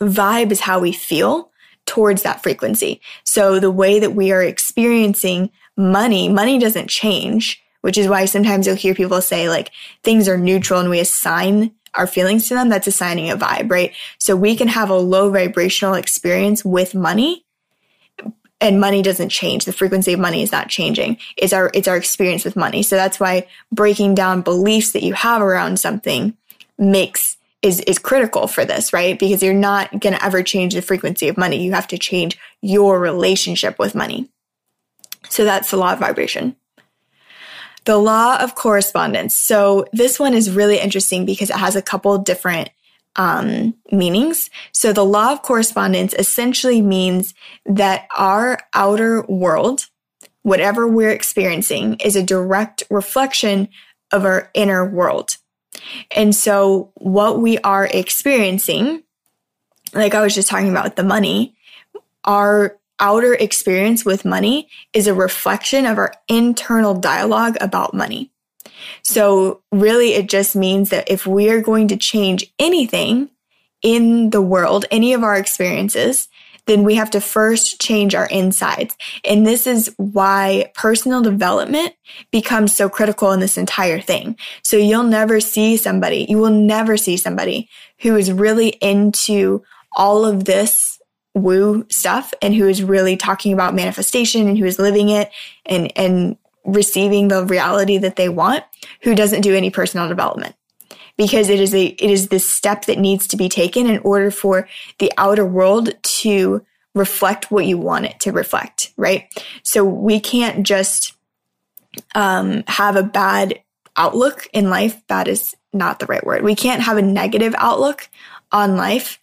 Vibe 0.00 0.52
is 0.52 0.60
how 0.60 0.78
we 0.78 0.92
feel 0.92 1.50
towards 1.86 2.22
that 2.22 2.42
frequency. 2.42 3.00
So 3.24 3.58
the 3.58 3.70
way 3.70 3.98
that 3.98 4.14
we 4.14 4.32
are 4.32 4.42
experiencing 4.42 5.50
money, 5.76 6.28
money 6.28 6.58
doesn't 6.58 6.88
change, 6.88 7.62
which 7.80 7.96
is 7.96 8.08
why 8.08 8.24
sometimes 8.24 8.66
you'll 8.66 8.76
hear 8.76 8.94
people 8.94 9.22
say 9.22 9.48
like 9.48 9.70
things 10.02 10.28
are 10.28 10.36
neutral 10.36 10.80
and 10.80 10.90
we 10.90 11.00
assign 11.00 11.72
our 11.94 12.06
feelings 12.06 12.48
to 12.48 12.54
them. 12.54 12.68
That's 12.68 12.86
assigning 12.86 13.30
a 13.30 13.36
vibe, 13.36 13.70
right? 13.70 13.94
So 14.18 14.36
we 14.36 14.54
can 14.54 14.68
have 14.68 14.90
a 14.90 14.96
low 14.96 15.30
vibrational 15.30 15.94
experience 15.94 16.64
with 16.64 16.94
money 16.94 17.45
and 18.60 18.80
money 18.80 19.02
doesn't 19.02 19.28
change. 19.28 19.64
The 19.64 19.72
frequency 19.72 20.12
of 20.12 20.20
money 20.20 20.42
is 20.42 20.52
not 20.52 20.68
changing. 20.68 21.18
It's 21.36 21.52
our, 21.52 21.70
it's 21.74 21.88
our 21.88 21.96
experience 21.96 22.44
with 22.44 22.56
money. 22.56 22.82
So 22.82 22.96
that's 22.96 23.20
why 23.20 23.46
breaking 23.70 24.14
down 24.14 24.42
beliefs 24.42 24.92
that 24.92 25.02
you 25.02 25.12
have 25.12 25.42
around 25.42 25.78
something 25.78 26.36
makes, 26.78 27.36
is, 27.62 27.80
is 27.80 27.98
critical 27.98 28.46
for 28.46 28.64
this, 28.64 28.92
right? 28.92 29.18
Because 29.18 29.42
you're 29.42 29.54
not 29.54 29.90
going 30.00 30.14
to 30.14 30.24
ever 30.24 30.42
change 30.42 30.74
the 30.74 30.82
frequency 30.82 31.28
of 31.28 31.36
money. 31.36 31.62
You 31.62 31.72
have 31.72 31.88
to 31.88 31.98
change 31.98 32.38
your 32.62 32.98
relationship 32.98 33.78
with 33.78 33.94
money. 33.94 34.30
So 35.28 35.44
that's 35.44 35.70
the 35.70 35.76
law 35.76 35.92
of 35.92 35.98
vibration. 35.98 36.56
The 37.84 37.98
law 37.98 38.38
of 38.38 38.54
correspondence. 38.54 39.34
So 39.34 39.86
this 39.92 40.18
one 40.18 40.34
is 40.34 40.50
really 40.50 40.78
interesting 40.78 41.24
because 41.24 41.50
it 41.50 41.56
has 41.56 41.76
a 41.76 41.82
couple 41.82 42.18
different 42.18 42.70
um, 43.16 43.74
meanings. 43.90 44.50
So 44.72 44.92
the 44.92 45.04
law 45.04 45.32
of 45.32 45.42
correspondence 45.42 46.14
essentially 46.14 46.80
means 46.82 47.34
that 47.64 48.06
our 48.16 48.58
outer 48.74 49.22
world, 49.22 49.86
whatever 50.42 50.86
we're 50.86 51.10
experiencing, 51.10 51.96
is 51.96 52.16
a 52.16 52.22
direct 52.22 52.82
reflection 52.90 53.68
of 54.12 54.24
our 54.24 54.50
inner 54.54 54.84
world. 54.84 55.36
And 56.14 56.34
so 56.34 56.92
what 56.94 57.40
we 57.40 57.58
are 57.58 57.86
experiencing, 57.86 59.02
like 59.92 60.14
I 60.14 60.22
was 60.22 60.34
just 60.34 60.48
talking 60.48 60.70
about 60.70 60.84
with 60.84 60.96
the 60.96 61.04
money, 61.04 61.56
our 62.24 62.78
outer 62.98 63.34
experience 63.34 64.04
with 64.04 64.24
money 64.24 64.68
is 64.92 65.06
a 65.06 65.14
reflection 65.14 65.84
of 65.86 65.98
our 65.98 66.12
internal 66.28 66.94
dialogue 66.94 67.56
about 67.60 67.94
money. 67.94 68.30
So 69.02 69.62
really 69.72 70.14
it 70.14 70.28
just 70.28 70.56
means 70.56 70.90
that 70.90 71.10
if 71.10 71.26
we 71.26 71.50
are 71.50 71.60
going 71.60 71.88
to 71.88 71.96
change 71.96 72.52
anything 72.58 73.30
in 73.82 74.30
the 74.30 74.42
world, 74.42 74.84
any 74.90 75.12
of 75.12 75.22
our 75.22 75.36
experiences, 75.36 76.28
then 76.66 76.82
we 76.82 76.96
have 76.96 77.10
to 77.12 77.20
first 77.20 77.80
change 77.80 78.14
our 78.14 78.26
insides. 78.26 78.96
And 79.24 79.46
this 79.46 79.66
is 79.66 79.94
why 79.96 80.70
personal 80.74 81.22
development 81.22 81.94
becomes 82.30 82.74
so 82.74 82.88
critical 82.88 83.32
in 83.32 83.40
this 83.40 83.56
entire 83.56 84.00
thing. 84.00 84.36
So 84.62 84.76
you'll 84.76 85.04
never 85.04 85.40
see 85.40 85.76
somebody, 85.76 86.26
you 86.28 86.38
will 86.38 86.50
never 86.50 86.96
see 86.96 87.16
somebody 87.16 87.68
who 88.00 88.16
is 88.16 88.32
really 88.32 88.68
into 88.68 89.62
all 89.92 90.24
of 90.24 90.44
this 90.44 91.00
woo 91.34 91.86
stuff 91.90 92.32
and 92.42 92.54
who 92.54 92.66
is 92.66 92.82
really 92.82 93.16
talking 93.16 93.52
about 93.52 93.74
manifestation 93.74 94.48
and 94.48 94.58
who 94.58 94.64
is 94.64 94.78
living 94.78 95.10
it 95.10 95.30
and, 95.66 95.92
and 95.96 96.36
receiving 96.66 97.28
the 97.28 97.44
reality 97.44 97.98
that 97.98 98.16
they 98.16 98.28
want, 98.28 98.64
who 99.02 99.14
doesn't 99.14 99.42
do 99.42 99.54
any 99.54 99.70
personal 99.70 100.08
development. 100.08 100.54
Because 101.16 101.48
it 101.48 101.60
is 101.60 101.74
a, 101.74 101.86
it 101.86 102.10
is 102.10 102.28
this 102.28 102.48
step 102.48 102.84
that 102.86 102.98
needs 102.98 103.26
to 103.28 103.36
be 103.36 103.48
taken 103.48 103.86
in 103.86 103.98
order 104.00 104.30
for 104.30 104.68
the 104.98 105.10
outer 105.16 105.46
world 105.46 105.90
to 106.02 106.64
reflect 106.94 107.50
what 107.50 107.66
you 107.66 107.78
want 107.78 108.06
it 108.06 108.20
to 108.20 108.32
reflect, 108.32 108.92
right? 108.96 109.28
So 109.62 109.84
we 109.84 110.20
can't 110.20 110.66
just 110.66 111.14
um, 112.14 112.64
have 112.66 112.96
a 112.96 113.02
bad 113.02 113.60
outlook 113.96 114.48
in 114.52 114.68
life. 114.68 115.06
Bad 115.06 115.28
is 115.28 115.54
not 115.72 115.98
the 115.98 116.06
right 116.06 116.24
word. 116.24 116.42
We 116.42 116.54
can't 116.54 116.82
have 116.82 116.96
a 116.96 117.02
negative 117.02 117.54
outlook 117.58 118.08
on 118.52 118.76
life 118.76 119.20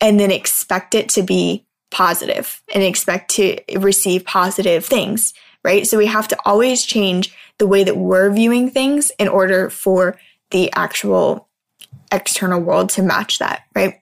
and 0.00 0.18
then 0.18 0.30
expect 0.30 0.94
it 0.94 1.08
to 1.10 1.22
be 1.22 1.64
positive 1.90 2.62
and 2.74 2.82
expect 2.82 3.30
to 3.32 3.58
receive 3.76 4.24
positive 4.24 4.84
things, 4.84 5.32
right? 5.64 5.86
So 5.86 5.98
we 5.98 6.06
have 6.06 6.28
to 6.28 6.38
always 6.44 6.84
change 6.84 7.34
the 7.58 7.66
way 7.66 7.84
that 7.84 7.96
we're 7.96 8.30
viewing 8.30 8.70
things 8.70 9.12
in 9.18 9.28
order 9.28 9.70
for 9.70 10.18
the 10.50 10.72
actual 10.72 11.48
external 12.12 12.60
world 12.60 12.90
to 12.90 13.02
match 13.02 13.38
that, 13.38 13.62
right? 13.74 14.00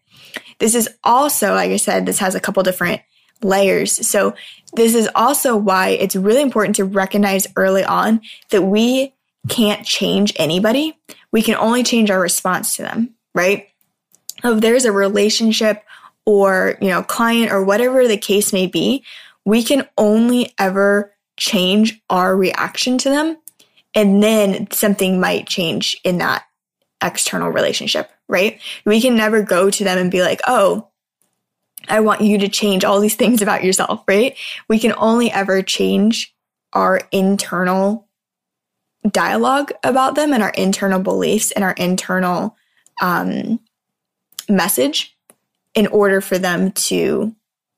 This 0.58 0.74
is 0.74 0.88
also, 1.02 1.54
like 1.54 1.70
I 1.70 1.76
said, 1.76 2.06
this 2.06 2.18
has 2.18 2.34
a 2.34 2.40
couple 2.40 2.62
different 2.62 3.02
layers. 3.42 4.06
So 4.06 4.34
this 4.74 4.94
is 4.94 5.08
also 5.14 5.56
why 5.56 5.90
it's 5.90 6.16
really 6.16 6.42
important 6.42 6.76
to 6.76 6.84
recognize 6.84 7.46
early 7.56 7.84
on 7.84 8.20
that 8.50 8.62
we 8.62 9.14
can't 9.48 9.84
change 9.84 10.32
anybody. 10.36 10.98
We 11.30 11.42
can 11.42 11.56
only 11.56 11.82
change 11.82 12.10
our 12.10 12.20
response 12.20 12.76
to 12.76 12.82
them, 12.82 13.14
right? 13.34 13.68
If 14.42 14.60
there's 14.60 14.84
a 14.84 14.92
relationship 14.92 15.82
or, 16.24 16.78
you 16.80 16.88
know, 16.88 17.02
client 17.02 17.52
or 17.52 17.64
whatever 17.64 18.06
the 18.08 18.16
case 18.16 18.52
may 18.52 18.66
be, 18.66 19.04
we 19.44 19.62
can 19.62 19.86
only 19.98 20.54
ever 20.58 21.13
change 21.36 22.00
our 22.10 22.36
reaction 22.36 22.98
to 22.98 23.10
them. 23.10 23.36
And 23.94 24.22
then 24.22 24.70
something 24.70 25.20
might 25.20 25.46
change 25.46 25.96
in 26.04 26.18
that 26.18 26.44
external 27.02 27.50
relationship, 27.50 28.10
right? 28.28 28.60
We 28.84 29.00
can 29.00 29.16
never 29.16 29.42
go 29.42 29.70
to 29.70 29.84
them 29.84 29.98
and 29.98 30.10
be 30.10 30.22
like, 30.22 30.40
oh, 30.46 30.88
I 31.88 32.00
want 32.00 32.22
you 32.22 32.38
to 32.38 32.48
change 32.48 32.84
all 32.84 33.00
these 33.00 33.16
things 33.16 33.42
about 33.42 33.64
yourself, 33.64 34.02
right? 34.08 34.36
We 34.68 34.78
can 34.78 34.94
only 34.96 35.30
ever 35.30 35.62
change 35.62 36.34
our 36.72 37.00
internal 37.12 38.08
dialogue 39.08 39.72
about 39.84 40.14
them 40.14 40.32
and 40.32 40.42
our 40.42 40.50
internal 40.50 40.98
beliefs 41.00 41.52
and 41.52 41.62
our 41.62 41.72
internal 41.72 42.56
um, 43.02 43.60
message 44.48 45.16
in 45.74 45.86
order 45.88 46.20
for 46.20 46.38
them 46.38 46.72
to 46.72 47.34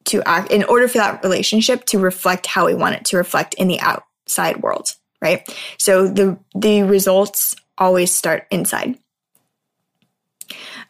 to 0.06 0.22
act 0.26 0.50
in 0.50 0.64
order 0.64 0.88
for 0.88 0.98
that 0.98 1.22
relationship 1.22 1.84
to 1.84 1.98
reflect 1.98 2.46
how 2.46 2.66
we 2.66 2.74
want 2.74 2.94
it 2.94 3.04
to 3.04 3.16
reflect 3.16 3.54
in 3.54 3.68
the 3.68 3.80
outside 3.80 4.62
world 4.62 4.94
right 5.20 5.48
so 5.78 6.08
the 6.08 6.38
the 6.54 6.82
results 6.82 7.54
always 7.78 8.10
start 8.10 8.46
inside 8.50 8.98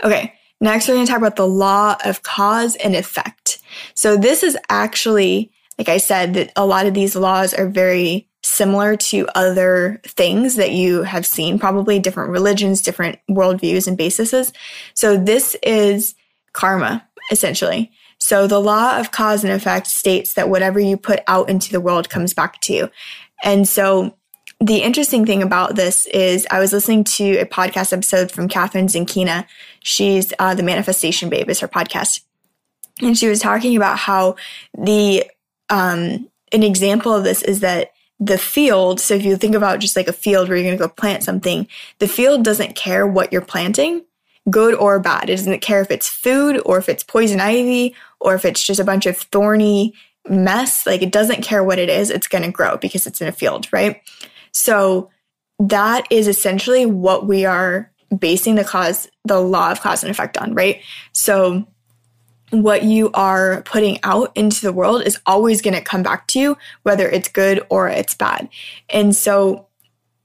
okay 0.04 0.32
next 0.60 0.88
we're 0.88 0.94
going 0.94 1.06
to 1.06 1.10
talk 1.10 1.20
about 1.20 1.36
the 1.36 1.46
law 1.46 1.96
of 2.04 2.22
cause 2.22 2.76
and 2.76 2.94
effect 2.94 3.58
so 3.94 4.16
this 4.16 4.42
is 4.42 4.56
actually 4.68 5.50
like 5.78 5.88
i 5.88 5.98
said 5.98 6.34
that 6.34 6.52
a 6.56 6.66
lot 6.66 6.86
of 6.86 6.94
these 6.94 7.16
laws 7.16 7.52
are 7.54 7.68
very 7.68 8.28
similar 8.46 8.96
to 8.96 9.26
other 9.34 10.00
things 10.04 10.54
that 10.54 10.70
you 10.70 11.02
have 11.02 11.26
seen, 11.26 11.58
probably 11.58 11.98
different 11.98 12.30
religions, 12.30 12.80
different 12.80 13.18
worldviews 13.28 13.88
and 13.88 13.98
bases. 13.98 14.52
So 14.94 15.16
this 15.16 15.56
is 15.62 16.14
karma, 16.52 17.06
essentially. 17.32 17.90
So 18.26 18.48
the 18.48 18.60
law 18.60 18.98
of 18.98 19.12
cause 19.12 19.44
and 19.44 19.52
effect 19.52 19.86
states 19.86 20.32
that 20.32 20.48
whatever 20.48 20.80
you 20.80 20.96
put 20.96 21.20
out 21.28 21.48
into 21.48 21.70
the 21.70 21.80
world 21.80 22.10
comes 22.10 22.34
back 22.34 22.60
to 22.62 22.72
you. 22.72 22.90
And 23.44 23.68
so 23.68 24.16
the 24.58 24.78
interesting 24.78 25.24
thing 25.24 25.44
about 25.44 25.76
this 25.76 26.06
is 26.06 26.44
I 26.50 26.58
was 26.58 26.72
listening 26.72 27.04
to 27.04 27.36
a 27.36 27.46
podcast 27.46 27.92
episode 27.92 28.32
from 28.32 28.48
Kathrin 28.48 28.86
Zenkina. 28.86 29.46
She's 29.78 30.32
uh, 30.40 30.56
the 30.56 30.64
Manifestation 30.64 31.28
Babe 31.28 31.48
is 31.48 31.60
her 31.60 31.68
podcast. 31.68 32.22
And 33.00 33.16
she 33.16 33.28
was 33.28 33.38
talking 33.38 33.76
about 33.76 33.96
how 33.96 34.34
the, 34.76 35.22
um, 35.70 36.28
an 36.50 36.64
example 36.64 37.14
of 37.14 37.22
this 37.22 37.42
is 37.42 37.60
that 37.60 37.92
the 38.18 38.38
field, 38.38 38.98
so 38.98 39.14
if 39.14 39.24
you 39.24 39.36
think 39.36 39.54
about 39.54 39.78
just 39.78 39.94
like 39.94 40.08
a 40.08 40.12
field 40.12 40.48
where 40.48 40.56
you're 40.56 40.66
going 40.66 40.76
to 40.76 40.84
go 40.84 40.88
plant 40.88 41.22
something, 41.22 41.68
the 42.00 42.08
field 42.08 42.42
doesn't 42.42 42.74
care 42.74 43.06
what 43.06 43.32
you're 43.32 43.40
planting, 43.40 44.02
good 44.50 44.74
or 44.74 44.98
bad. 44.98 45.30
It 45.30 45.36
doesn't 45.36 45.60
care 45.60 45.80
if 45.80 45.92
it's 45.92 46.08
food 46.08 46.60
or 46.66 46.78
if 46.78 46.88
it's 46.88 47.04
poison 47.04 47.40
ivy 47.40 47.94
or 48.20 48.34
if 48.34 48.44
it's 48.44 48.62
just 48.62 48.80
a 48.80 48.84
bunch 48.84 49.06
of 49.06 49.16
thorny 49.16 49.94
mess. 50.28 50.86
Like 50.86 51.02
it 51.02 51.12
doesn't 51.12 51.42
care 51.42 51.62
what 51.62 51.78
it 51.78 51.88
is, 51.88 52.10
it's 52.10 52.28
going 52.28 52.44
to 52.44 52.50
grow 52.50 52.76
because 52.76 53.06
it's 53.06 53.20
in 53.20 53.28
a 53.28 53.32
field, 53.32 53.68
right? 53.72 54.00
So 54.52 55.10
that 55.58 56.06
is 56.10 56.28
essentially 56.28 56.86
what 56.86 57.26
we 57.26 57.44
are 57.44 57.90
basing 58.16 58.54
the 58.54 58.64
cause, 58.64 59.08
the 59.24 59.40
law 59.40 59.70
of 59.70 59.80
cause 59.80 60.02
and 60.02 60.10
effect 60.10 60.38
on, 60.38 60.54
right? 60.54 60.82
So 61.12 61.66
what 62.50 62.84
you 62.84 63.10
are 63.12 63.62
putting 63.62 63.98
out 64.04 64.32
into 64.36 64.60
the 64.60 64.72
world 64.72 65.02
is 65.02 65.18
always 65.26 65.62
going 65.62 65.74
to 65.74 65.80
come 65.80 66.02
back 66.02 66.26
to 66.28 66.38
you, 66.38 66.58
whether 66.84 67.08
it's 67.08 67.28
good 67.28 67.64
or 67.70 67.88
it's 67.88 68.14
bad. 68.14 68.48
And 68.88 69.14
so 69.16 69.65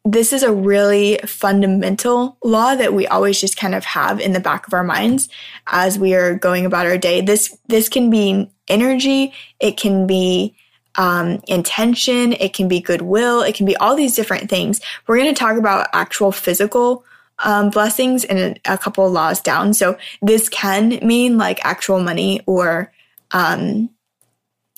this 0.04 0.34
is 0.34 0.42
a 0.42 0.52
really 0.52 1.20
fundamental 1.26 2.38
law 2.44 2.76
that 2.76 2.94
we 2.94 3.06
always 3.08 3.40
just 3.40 3.58
kind 3.58 3.76
of 3.76 3.86
have 3.86 4.20
in 4.20 4.34
the 4.34 4.40
back 4.40 4.66
of 4.66 4.74
our 4.74 4.84
minds 4.84 5.30
as 5.68 6.00
we 6.00 6.16
are 6.16 6.36
going 6.36 6.66
about 6.66 6.88
our 6.88 6.98
day. 6.98 7.22
This, 7.22 7.56
this 7.68 7.88
can 7.88 8.10
be 8.10 8.52
energy. 8.68 9.34
It 9.60 9.78
can 9.78 10.08
be 10.08 10.56
um, 10.96 11.42
intention. 11.48 12.34
It 12.34 12.54
can 12.54 12.68
be 12.68 12.82
goodwill. 12.82 13.42
It 13.42 13.56
can 13.56 13.66
be 13.66 13.78
all 13.78 13.96
these 13.96 14.16
different 14.16 14.50
things. 14.50 14.82
We're 15.08 15.18
going 15.18 15.34
to 15.34 15.40
talk 15.40 15.58
about 15.58 15.88
actual 15.94 16.32
physical 16.32 17.06
um, 17.40 17.70
blessings 17.70 18.24
and 18.24 18.40
a, 18.40 18.74
a 18.74 18.78
couple 18.78 19.10
laws 19.10 19.40
down. 19.40 19.74
So 19.74 19.98
this 20.22 20.50
can 20.50 21.00
mean 21.04 21.38
like 21.38 21.64
actual 21.64 22.00
money 22.02 22.42
or, 22.48 22.92
um, 23.32 23.90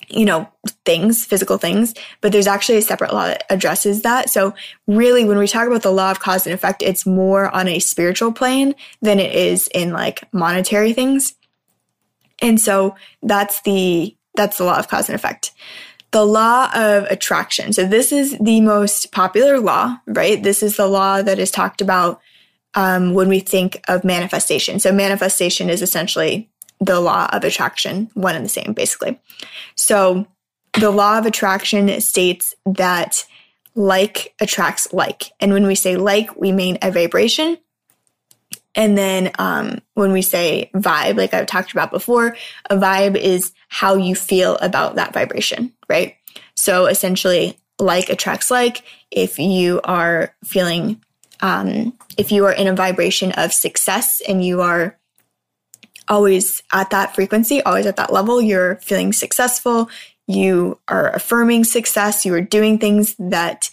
you 0.08 0.24
know, 0.24 0.48
things, 0.84 1.24
physical 1.24 1.58
things, 1.58 1.94
but 2.20 2.32
there's 2.32 2.46
actually 2.46 2.78
a 2.78 2.82
separate 2.82 3.12
law 3.12 3.26
that 3.26 3.44
addresses 3.50 4.02
that. 4.02 4.30
So 4.30 4.54
really, 4.86 5.24
when 5.24 5.38
we 5.38 5.46
talk 5.46 5.66
about 5.66 5.82
the 5.82 5.92
law 5.92 6.10
of 6.10 6.20
cause 6.20 6.46
and 6.46 6.54
effect, 6.54 6.82
it's 6.82 7.06
more 7.06 7.54
on 7.54 7.68
a 7.68 7.78
spiritual 7.78 8.32
plane 8.32 8.74
than 9.02 9.18
it 9.18 9.34
is 9.34 9.68
in 9.74 9.92
like 9.92 10.22
monetary 10.32 10.92
things. 10.92 11.34
And 12.40 12.60
so 12.60 12.96
that's 13.22 13.62
the, 13.62 14.16
that's 14.34 14.58
the 14.58 14.64
law 14.64 14.78
of 14.78 14.88
cause 14.88 15.08
and 15.08 15.16
effect 15.16 15.52
the 16.10 16.24
law 16.24 16.70
of 16.76 17.02
attraction. 17.10 17.72
So 17.72 17.84
this 17.84 18.12
is 18.12 18.38
the 18.38 18.60
most 18.60 19.10
popular 19.10 19.58
law, 19.58 19.96
right? 20.06 20.40
This 20.40 20.62
is 20.62 20.76
the 20.76 20.86
law 20.86 21.22
that 21.22 21.40
is 21.40 21.50
talked 21.50 21.80
about 21.80 22.20
um, 22.74 23.14
when 23.14 23.28
we 23.28 23.40
think 23.40 23.80
of 23.88 24.04
manifestation. 24.04 24.78
So, 24.80 24.92
manifestation 24.92 25.70
is 25.70 25.82
essentially 25.82 26.50
the 26.80 27.00
law 27.00 27.28
of 27.32 27.44
attraction, 27.44 28.10
one 28.14 28.34
and 28.34 28.44
the 28.44 28.48
same, 28.48 28.72
basically. 28.72 29.18
So, 29.74 30.26
the 30.74 30.90
law 30.90 31.18
of 31.18 31.26
attraction 31.26 32.00
states 32.00 32.54
that 32.66 33.24
like 33.76 34.34
attracts 34.40 34.92
like. 34.92 35.30
And 35.40 35.52
when 35.52 35.66
we 35.66 35.74
say 35.74 35.96
like, 35.96 36.36
we 36.36 36.52
mean 36.52 36.78
a 36.82 36.90
vibration. 36.90 37.58
And 38.74 38.98
then 38.98 39.30
um, 39.38 39.80
when 39.94 40.10
we 40.10 40.22
say 40.22 40.70
vibe, 40.74 41.16
like 41.16 41.32
I've 41.32 41.46
talked 41.46 41.70
about 41.70 41.92
before, 41.92 42.36
a 42.70 42.76
vibe 42.76 43.16
is 43.16 43.52
how 43.68 43.94
you 43.94 44.16
feel 44.16 44.56
about 44.56 44.96
that 44.96 45.12
vibration, 45.12 45.72
right? 45.88 46.16
So 46.56 46.86
essentially, 46.86 47.56
like 47.78 48.08
attracts 48.08 48.50
like. 48.50 48.82
If 49.10 49.38
you 49.38 49.80
are 49.84 50.34
feeling 50.44 51.00
um, 51.40 51.96
if 52.16 52.32
you 52.32 52.46
are 52.46 52.52
in 52.52 52.66
a 52.66 52.74
vibration 52.74 53.32
of 53.32 53.52
success 53.52 54.22
and 54.26 54.44
you 54.44 54.60
are 54.60 54.98
always 56.08 56.62
at 56.72 56.90
that 56.90 57.14
frequency, 57.14 57.62
always 57.62 57.86
at 57.86 57.96
that 57.96 58.12
level, 58.12 58.40
you're 58.40 58.76
feeling 58.76 59.12
successful, 59.12 59.88
you 60.26 60.78
are 60.88 61.10
affirming 61.14 61.64
success, 61.64 62.24
you 62.24 62.34
are 62.34 62.40
doing 62.40 62.78
things 62.78 63.14
that 63.18 63.70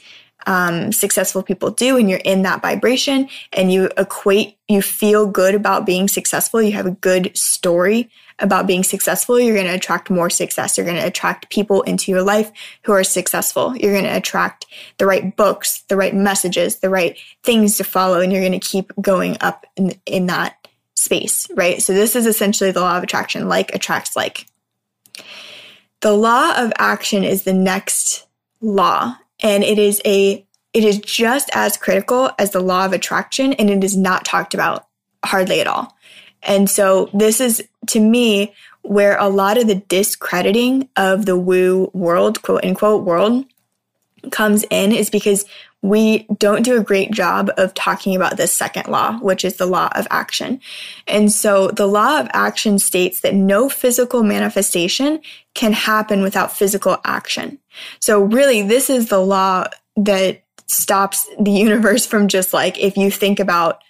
um, 0.48 0.92
successful 0.92 1.44
people 1.44 1.70
do, 1.70 1.98
and 1.98 2.10
you're 2.10 2.20
in 2.26 2.42
that 2.42 2.62
vibration, 2.62 3.30
and 3.54 3.72
you 3.72 3.90
equate, 3.98 4.58
you 4.68 4.82
feel 4.82 5.28
good 5.28 5.54
about 5.54 5.86
being 5.86 6.08
successful, 6.08 6.62
you 6.62 6.72
have 6.72 6.88
a 6.88 6.92
good 6.92 7.36
story 7.38 8.10
about 8.42 8.68
being 8.68 8.84
successful, 8.84 9.40
you're 9.40 9.56
going 9.56 9.68
to 9.68 9.76
attract 9.76 10.10
more 10.10 10.30
success. 10.30 10.78
You're 10.78 10.86
going 10.86 11.00
to 11.00 11.06
attract 11.06 11.50
people 11.50 11.84
into 11.84 12.12
your 12.12 12.24
life 12.24 12.52
who 12.84 12.92
are 12.92 13.04
successful. 13.04 13.76
You're 13.78 13.94
going 13.94 14.06
to 14.06 14.18
attract 14.18 14.66
the 14.98 15.06
right 15.06 15.36
books, 15.36 15.84
the 15.88 15.96
right 15.96 16.14
messages, 16.14 16.80
the 16.80 16.90
right 16.90 17.18
things 17.44 17.78
to 17.78 17.84
follow, 17.84 18.20
and 18.20 18.32
you're 18.32 18.42
going 18.42 18.60
to 18.60 18.60
keep 18.60 18.92
going 19.00 19.38
up 19.42 19.66
in, 19.76 19.94
in 20.06 20.26
that 20.26 20.61
space, 21.02 21.48
right? 21.56 21.82
So 21.82 21.94
this 21.94 22.16
is 22.16 22.26
essentially 22.26 22.72
the 22.72 22.82
law 22.82 22.98
of 22.98 23.04
attraction, 23.04 23.48
like 23.48 23.74
attracts 23.74 24.16
like. 24.16 24.46
The 26.02 26.14
law 26.14 26.54
of 26.58 26.74
action 26.78 27.24
is 27.24 27.44
the 27.44 27.54
next 27.54 28.26
law, 28.60 29.18
and 29.42 29.64
it 29.64 29.78
is 29.78 30.02
a 30.06 30.46
it 30.74 30.86
is 30.86 31.00
just 31.00 31.50
as 31.54 31.76
critical 31.76 32.32
as 32.40 32.52
the 32.52 32.62
law 32.62 32.86
of 32.86 32.94
attraction, 32.94 33.54
and 33.54 33.70
it 33.70 33.84
is 33.84 33.98
not 33.98 34.26
talked 34.26 34.54
about 34.54 34.88
hardly 35.24 35.60
at 35.60 35.68
all. 35.68 35.96
And 36.44 36.70
so 36.70 37.10
this 37.14 37.42
is 37.42 37.64
to 37.88 38.00
me 38.00 38.54
where 38.84 39.18
a 39.18 39.28
lot 39.28 39.58
of 39.58 39.68
the 39.68 39.76
discrediting 39.76 40.90
of 40.96 41.26
the 41.26 41.38
woo 41.38 41.92
world, 41.94 42.42
quote 42.42 42.66
unquote 42.66 43.04
world, 43.04 43.46
comes 44.32 44.64
in 44.70 44.92
is 44.92 45.10
because 45.10 45.46
we 45.82 46.28
don't 46.38 46.64
do 46.64 46.78
a 46.78 46.84
great 46.84 47.12
job 47.12 47.50
of 47.58 47.74
talking 47.74 48.16
about 48.16 48.38
this 48.38 48.54
second 48.54 48.88
law, 48.88 49.18
which 49.20 49.44
is 49.44 49.58
the 49.58 49.66
law 49.66 49.90
of 49.96 50.08
action. 50.12 50.62
And 51.08 51.32
so 51.32 51.70
the 51.70 51.88
law 51.88 52.20
of 52.20 52.30
action 52.34 52.78
states 52.78 53.22
that 53.22 53.34
no 53.34 53.68
physical 53.68 54.22
manifestation 54.22 55.22
can 55.56 55.74
happen 55.74 56.22
without 56.22 56.56
physical 56.56 57.00
action. 57.04 57.58
So 58.00 58.22
really, 58.22 58.62
this 58.62 58.90
is 58.90 59.10
the 59.10 59.20
law 59.20 59.66
that 59.98 60.44
stops 60.68 61.28
the 61.40 61.52
universe 61.52 62.06
from 62.06 62.28
just 62.28 62.54
like, 62.54 62.80
if 62.80 62.96
you 62.96 63.10
think 63.10 63.40
about, 63.40 63.84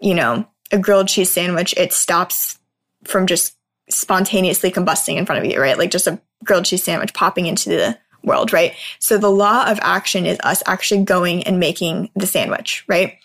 you 0.00 0.14
know, 0.14 0.46
a 0.72 0.78
grilled 0.78 1.08
cheese 1.08 1.30
sandwich, 1.30 1.74
it 1.76 1.92
stops 1.92 2.58
from 3.04 3.26
just 3.26 3.54
spontaneously 3.88 4.72
combusting 4.72 5.16
in 5.16 5.24
front 5.26 5.44
of 5.44 5.50
you, 5.50 5.60
right? 5.60 5.78
Like 5.78 5.92
just 5.92 6.08
a 6.08 6.20
grilled 6.44 6.64
cheese 6.64 6.82
sandwich 6.82 7.14
popping 7.14 7.46
into 7.46 7.68
the 7.68 7.98
world, 8.22 8.52
right? 8.52 8.74
So 8.98 9.18
the 9.18 9.30
law 9.30 9.70
of 9.70 9.78
action 9.82 10.26
is 10.26 10.38
us 10.42 10.62
actually 10.66 11.04
going 11.04 11.44
and 11.44 11.60
making 11.60 12.10
the 12.14 12.26
sandwich, 12.26 12.84
right? 12.88 13.18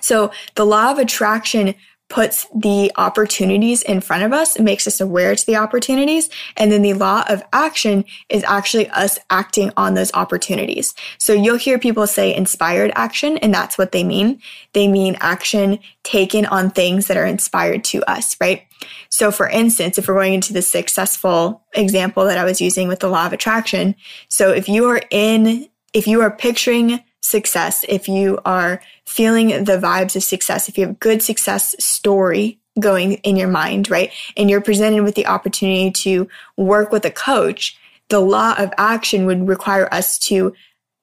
So 0.00 0.32
the 0.54 0.66
law 0.66 0.90
of 0.92 0.98
attraction 0.98 1.74
puts 2.10 2.46
the 2.54 2.92
opportunities 2.96 3.82
in 3.82 4.00
front 4.00 4.22
of 4.22 4.32
us 4.32 4.56
and 4.56 4.64
makes 4.64 4.86
us 4.86 5.00
aware 5.00 5.34
to 5.34 5.46
the 5.46 5.56
opportunities. 5.56 6.28
And 6.56 6.70
then 6.70 6.82
the 6.82 6.92
law 6.92 7.24
of 7.28 7.42
action 7.52 8.04
is 8.28 8.44
actually 8.44 8.88
us 8.90 9.18
acting 9.30 9.72
on 9.76 9.94
those 9.94 10.12
opportunities. 10.12 10.94
So 11.18 11.32
you'll 11.32 11.56
hear 11.56 11.78
people 11.78 12.06
say 12.06 12.34
inspired 12.34 12.92
action, 12.94 13.38
and 13.38 13.54
that's 13.54 13.78
what 13.78 13.92
they 13.92 14.04
mean. 14.04 14.40
They 14.74 14.86
mean 14.86 15.16
action 15.20 15.78
taken 16.02 16.44
on 16.46 16.70
things 16.70 17.06
that 17.06 17.16
are 17.16 17.26
inspired 17.26 17.84
to 17.84 18.02
us, 18.08 18.36
right? 18.40 18.64
So 19.08 19.30
for 19.30 19.48
instance, 19.48 19.98
if 19.98 20.08
we're 20.08 20.14
going 20.14 20.34
into 20.34 20.52
the 20.52 20.62
successful 20.62 21.62
example 21.74 22.24
that 22.24 22.38
I 22.38 22.44
was 22.44 22.60
using 22.60 22.88
with 22.88 23.00
the 23.00 23.08
law 23.08 23.26
of 23.26 23.32
attraction, 23.32 23.94
so 24.28 24.50
if 24.50 24.68
you 24.68 24.86
are 24.86 25.02
in, 25.10 25.68
if 25.92 26.06
you 26.06 26.20
are 26.20 26.30
picturing 26.30 27.00
success, 27.20 27.84
if 27.88 28.08
you 28.08 28.38
are 28.44 28.80
feeling 29.04 29.48
the 29.64 29.78
vibes 29.78 30.16
of 30.16 30.22
success, 30.22 30.68
if 30.68 30.76
you 30.76 30.86
have 30.86 30.94
a 30.94 30.98
good 30.98 31.22
success 31.22 31.74
story 31.78 32.58
going 32.78 33.12
in 33.14 33.36
your 33.36 33.48
mind, 33.48 33.88
right? 33.88 34.12
And 34.36 34.50
you're 34.50 34.60
presented 34.60 35.02
with 35.04 35.14
the 35.14 35.26
opportunity 35.26 35.90
to 35.90 36.28
work 36.56 36.92
with 36.92 37.04
a 37.04 37.10
coach, 37.10 37.78
the 38.08 38.20
law 38.20 38.54
of 38.58 38.72
action 38.76 39.26
would 39.26 39.48
require 39.48 39.92
us 39.92 40.18
to 40.18 40.52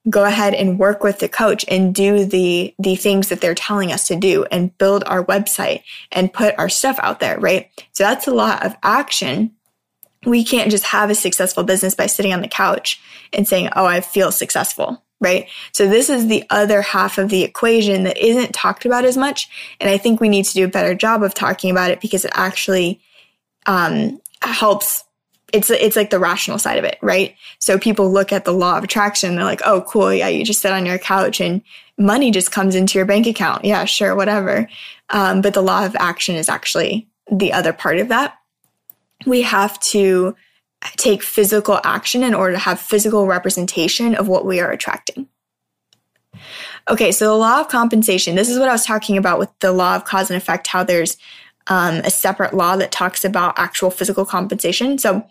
go 0.10 0.26
ahead 0.26 0.54
and 0.54 0.80
work 0.80 1.04
with 1.04 1.20
the 1.20 1.30
coach 1.30 1.64
and 1.68 1.94
do 1.94 2.26
the 2.26 2.74
the 2.80 2.96
things 2.96 3.30
that 3.30 3.42
they're 3.42 3.54
telling 3.54 3.92
us 3.92 4.08
to 4.08 4.16
do 4.16 4.46
and 4.46 4.76
build 4.78 5.04
our 5.06 5.24
website 5.26 5.84
and 6.12 6.34
put 6.34 6.58
our 6.58 6.70
stuff 6.70 7.00
out 7.02 7.20
there, 7.20 7.40
right? 7.40 7.70
So 7.92 8.04
that's 8.04 8.28
a 8.28 8.34
lot 8.34 8.66
of 8.66 8.76
action. 8.82 9.52
We 10.26 10.44
can't 10.44 10.72
just 10.72 10.86
have 10.86 11.10
a 11.10 11.16
successful 11.16 11.64
business 11.64 11.96
by 11.96 12.08
sitting 12.08 12.34
on 12.34 12.42
the 12.42 12.48
couch 12.48 13.00
and 13.34 13.48
saying, 13.48 13.70
"Oh, 13.76 13.86
I 13.86 14.02
feel 14.02 14.32
successful." 14.32 15.04
right? 15.22 15.48
So 15.72 15.88
this 15.88 16.10
is 16.10 16.28
the 16.28 16.44
other 16.50 16.82
half 16.82 17.18
of 17.18 17.30
the 17.30 17.44
equation 17.44 18.04
that 18.04 18.18
isn't 18.18 18.54
talked 18.54 18.86
about 18.86 19.06
as 19.06 19.16
much. 19.16 19.48
And 19.80 19.90
I 19.90 19.98
think 19.98 20.20
we 20.20 20.30
need 20.30 20.46
to 20.46 20.54
do 20.54 20.66
a 20.66 20.68
better 20.68 20.96
job 20.96 21.24
of 21.24 21.34
talking 21.34 21.70
about 21.72 21.92
it 21.92 22.02
because 22.02 22.26
it 22.26 22.32
actually 22.34 23.00
um, 23.68 24.20
helps. 24.42 25.06
It's 25.54 25.70
it's 25.70 25.96
like 25.96 26.10
the 26.10 26.20
rational 26.20 26.60
side 26.60 26.78
of 26.78 26.84
it, 26.86 26.98
right? 27.02 27.36
So 27.60 27.78
people 27.78 28.12
look 28.12 28.32
at 28.32 28.46
the 28.46 28.54
law 28.54 28.78
of 28.78 28.84
attraction, 28.84 29.36
they're 29.36 29.44
like, 29.44 29.62
"Oh, 29.66 29.82
cool, 29.82 30.14
yeah, 30.14 30.28
you 30.28 30.46
just 30.46 30.62
sit 30.62 30.72
on 30.72 30.86
your 30.86 30.98
couch 30.98 31.42
and 31.42 31.62
money 31.98 32.32
just 32.32 32.52
comes 32.52 32.76
into 32.76 32.98
your 32.98 33.06
bank 33.06 33.28
account." 33.28 33.66
Yeah, 33.66 33.86
sure, 33.86 34.16
whatever. 34.16 34.68
Um, 35.10 35.42
but 35.42 35.54
the 35.54 35.62
law 35.62 35.86
of 35.86 35.96
action 35.96 36.36
is 36.36 36.50
actually 36.50 37.08
the 37.32 37.54
other 37.54 37.74
part 37.74 37.98
of 37.98 38.08
that. 38.10 38.38
We 39.26 39.42
have 39.44 39.80
to 39.80 40.36
take 40.98 41.22
physical 41.22 41.80
action 41.84 42.24
in 42.24 42.34
order 42.34 42.54
to 42.54 42.60
have 42.60 42.80
physical 42.80 43.28
representation 43.28 44.16
of 44.16 44.28
what 44.28 44.46
we 44.46 44.60
are 44.60 44.72
attracting. 44.72 45.28
Okay, 46.90 47.12
so 47.12 47.26
the 47.26 47.36
law 47.36 47.60
of 47.60 47.68
compensation, 47.68 48.36
this 48.36 48.50
is 48.50 48.58
what 48.58 48.70
I 48.70 48.72
was 48.72 48.86
talking 48.86 49.18
about 49.18 49.38
with 49.38 49.50
the 49.60 49.72
law 49.72 49.96
of 49.96 50.06
cause 50.06 50.32
and 50.32 50.38
effect, 50.38 50.68
how 50.68 50.84
there's 50.84 51.18
um, 51.68 51.96
a 51.96 52.10
separate 52.10 52.54
law 52.54 52.76
that 52.76 52.92
talks 52.92 53.24
about 53.24 53.58
actual 53.58 53.92
physical 53.92 54.26
compensation. 54.26 54.98
So 54.98 55.26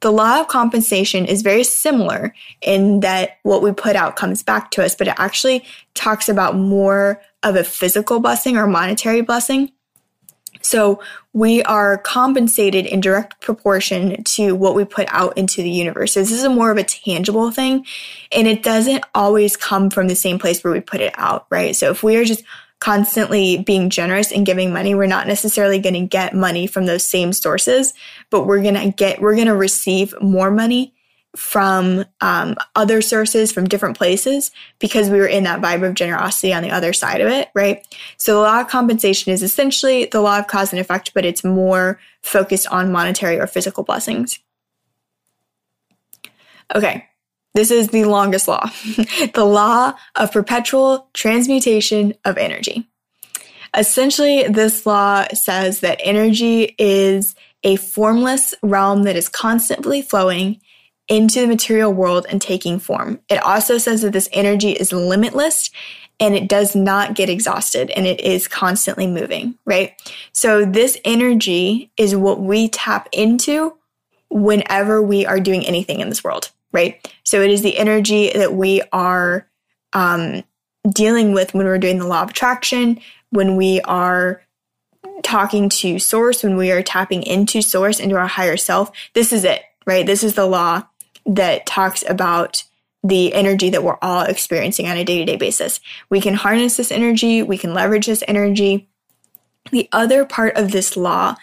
the 0.00 0.10
law 0.10 0.40
of 0.40 0.48
compensation 0.48 1.26
is 1.26 1.42
very 1.42 1.64
similar 1.64 2.34
in 2.62 3.00
that 3.00 3.38
what 3.42 3.62
we 3.62 3.72
put 3.72 3.96
out 3.96 4.16
comes 4.16 4.42
back 4.42 4.70
to 4.72 4.84
us, 4.84 4.94
but 4.94 5.08
it 5.08 5.14
actually 5.18 5.64
talks 5.94 6.28
about 6.28 6.56
more 6.56 7.20
of 7.42 7.56
a 7.56 7.64
physical 7.64 8.20
blessing 8.20 8.56
or 8.56 8.66
monetary 8.66 9.20
blessing. 9.20 9.70
So 10.62 11.02
we 11.34 11.62
are 11.64 11.98
compensated 11.98 12.86
in 12.86 13.00
direct 13.00 13.40
proportion 13.40 14.24
to 14.24 14.54
what 14.54 14.74
we 14.74 14.84
put 14.84 15.06
out 15.10 15.36
into 15.36 15.62
the 15.62 15.70
universe. 15.70 16.14
So 16.14 16.20
this 16.20 16.32
is 16.32 16.44
a 16.44 16.48
more 16.48 16.70
of 16.70 16.78
a 16.78 16.84
tangible 16.84 17.50
thing 17.50 17.84
and 18.32 18.46
it 18.46 18.62
doesn't 18.62 19.04
always 19.14 19.56
come 19.56 19.90
from 19.90 20.08
the 20.08 20.14
same 20.14 20.38
place 20.38 20.64
where 20.64 20.72
we 20.72 20.80
put 20.80 21.00
it 21.00 21.12
out, 21.18 21.46
right? 21.50 21.76
So 21.76 21.90
if 21.90 22.02
we 22.02 22.16
are 22.16 22.24
just 22.24 22.44
constantly 22.84 23.56
being 23.56 23.88
generous 23.88 24.30
and 24.30 24.44
giving 24.44 24.70
money, 24.70 24.94
we're 24.94 25.06
not 25.06 25.26
necessarily 25.26 25.78
going 25.78 25.94
to 25.94 26.06
get 26.06 26.34
money 26.34 26.66
from 26.66 26.84
those 26.84 27.02
same 27.02 27.32
sources, 27.32 27.94
but 28.28 28.46
we're 28.46 28.60
going 28.60 28.74
to 28.74 28.90
get, 28.90 29.22
we're 29.22 29.34
going 29.34 29.46
to 29.46 29.56
receive 29.56 30.14
more 30.20 30.50
money 30.50 30.94
from 31.34 32.04
um, 32.20 32.54
other 32.76 33.00
sources 33.00 33.50
from 33.50 33.64
different 33.64 33.96
places 33.96 34.50
because 34.80 35.08
we 35.08 35.16
were 35.16 35.26
in 35.26 35.44
that 35.44 35.62
vibe 35.62 35.82
of 35.82 35.94
generosity 35.94 36.52
on 36.52 36.62
the 36.62 36.70
other 36.70 36.92
side 36.92 37.22
of 37.22 37.28
it, 37.28 37.48
right? 37.54 37.86
So 38.18 38.34
the 38.34 38.40
law 38.40 38.60
of 38.60 38.68
compensation 38.68 39.32
is 39.32 39.42
essentially 39.42 40.04
the 40.04 40.20
law 40.20 40.38
of 40.38 40.46
cause 40.46 40.70
and 40.70 40.78
effect, 40.78 41.14
but 41.14 41.24
it's 41.24 41.42
more 41.42 41.98
focused 42.20 42.66
on 42.66 42.92
monetary 42.92 43.40
or 43.40 43.46
physical 43.46 43.82
blessings. 43.82 44.40
Okay, 46.74 47.06
this 47.54 47.70
is 47.70 47.88
the 47.88 48.04
longest 48.04 48.48
law 48.48 48.70
the 49.34 49.44
law 49.44 49.94
of 50.16 50.32
perpetual 50.32 51.08
transmutation 51.14 52.14
of 52.24 52.36
energy. 52.36 52.88
Essentially, 53.76 54.44
this 54.44 54.86
law 54.86 55.26
says 55.32 55.80
that 55.80 56.00
energy 56.02 56.74
is 56.78 57.34
a 57.64 57.76
formless 57.76 58.54
realm 58.62 59.02
that 59.04 59.16
is 59.16 59.28
constantly 59.28 60.02
flowing 60.02 60.60
into 61.08 61.40
the 61.40 61.46
material 61.46 61.92
world 61.92 62.26
and 62.28 62.40
taking 62.40 62.78
form. 62.78 63.20
It 63.28 63.42
also 63.42 63.78
says 63.78 64.02
that 64.02 64.12
this 64.12 64.28
energy 64.32 64.72
is 64.72 64.92
limitless 64.92 65.70
and 66.20 66.34
it 66.34 66.48
does 66.48 66.76
not 66.76 67.14
get 67.14 67.28
exhausted 67.28 67.90
and 67.90 68.06
it 68.06 68.20
is 68.20 68.46
constantly 68.48 69.06
moving, 69.06 69.58
right? 69.64 69.92
So 70.32 70.64
this 70.64 70.98
energy 71.04 71.90
is 71.96 72.14
what 72.14 72.40
we 72.40 72.68
tap 72.68 73.08
into 73.12 73.76
whenever 74.30 75.02
we 75.02 75.26
are 75.26 75.40
doing 75.40 75.66
anything 75.66 76.00
in 76.00 76.08
this 76.08 76.24
world, 76.24 76.50
right? 76.74 77.10
So 77.22 77.40
it 77.40 77.50
is 77.50 77.62
the 77.62 77.78
energy 77.78 78.30
that 78.34 78.52
we 78.52 78.82
are 78.92 79.48
um, 79.94 80.42
dealing 80.90 81.32
with 81.32 81.54
when 81.54 81.66
we're 81.66 81.78
doing 81.78 81.98
the 81.98 82.06
law 82.06 82.22
of 82.22 82.30
attraction, 82.30 83.00
when 83.30 83.56
we 83.56 83.80
are 83.82 84.42
talking 85.22 85.68
to 85.70 85.98
source, 85.98 86.42
when 86.42 86.56
we 86.56 86.70
are 86.70 86.82
tapping 86.82 87.22
into 87.22 87.62
source, 87.62 88.00
into 88.00 88.16
our 88.16 88.26
higher 88.26 88.56
self. 88.56 88.90
This 89.14 89.32
is 89.32 89.44
it, 89.44 89.62
right? 89.86 90.04
This 90.04 90.22
is 90.22 90.34
the 90.34 90.46
law 90.46 90.82
that 91.24 91.64
talks 91.64 92.04
about 92.06 92.64
the 93.02 93.32
energy 93.34 93.70
that 93.70 93.84
we're 93.84 93.98
all 94.02 94.22
experiencing 94.22 94.86
on 94.88 94.96
a 94.96 95.04
day 95.04 95.18
to 95.18 95.24
day 95.24 95.36
basis. 95.36 95.80
We 96.10 96.20
can 96.20 96.34
harness 96.34 96.76
this 96.76 96.90
energy, 96.90 97.42
we 97.42 97.56
can 97.56 97.72
leverage 97.72 98.06
this 98.06 98.24
energy. 98.26 98.88
The 99.70 99.88
other 99.92 100.26
part 100.26 100.56
of 100.56 100.72
this 100.72 100.96
law, 100.96 101.36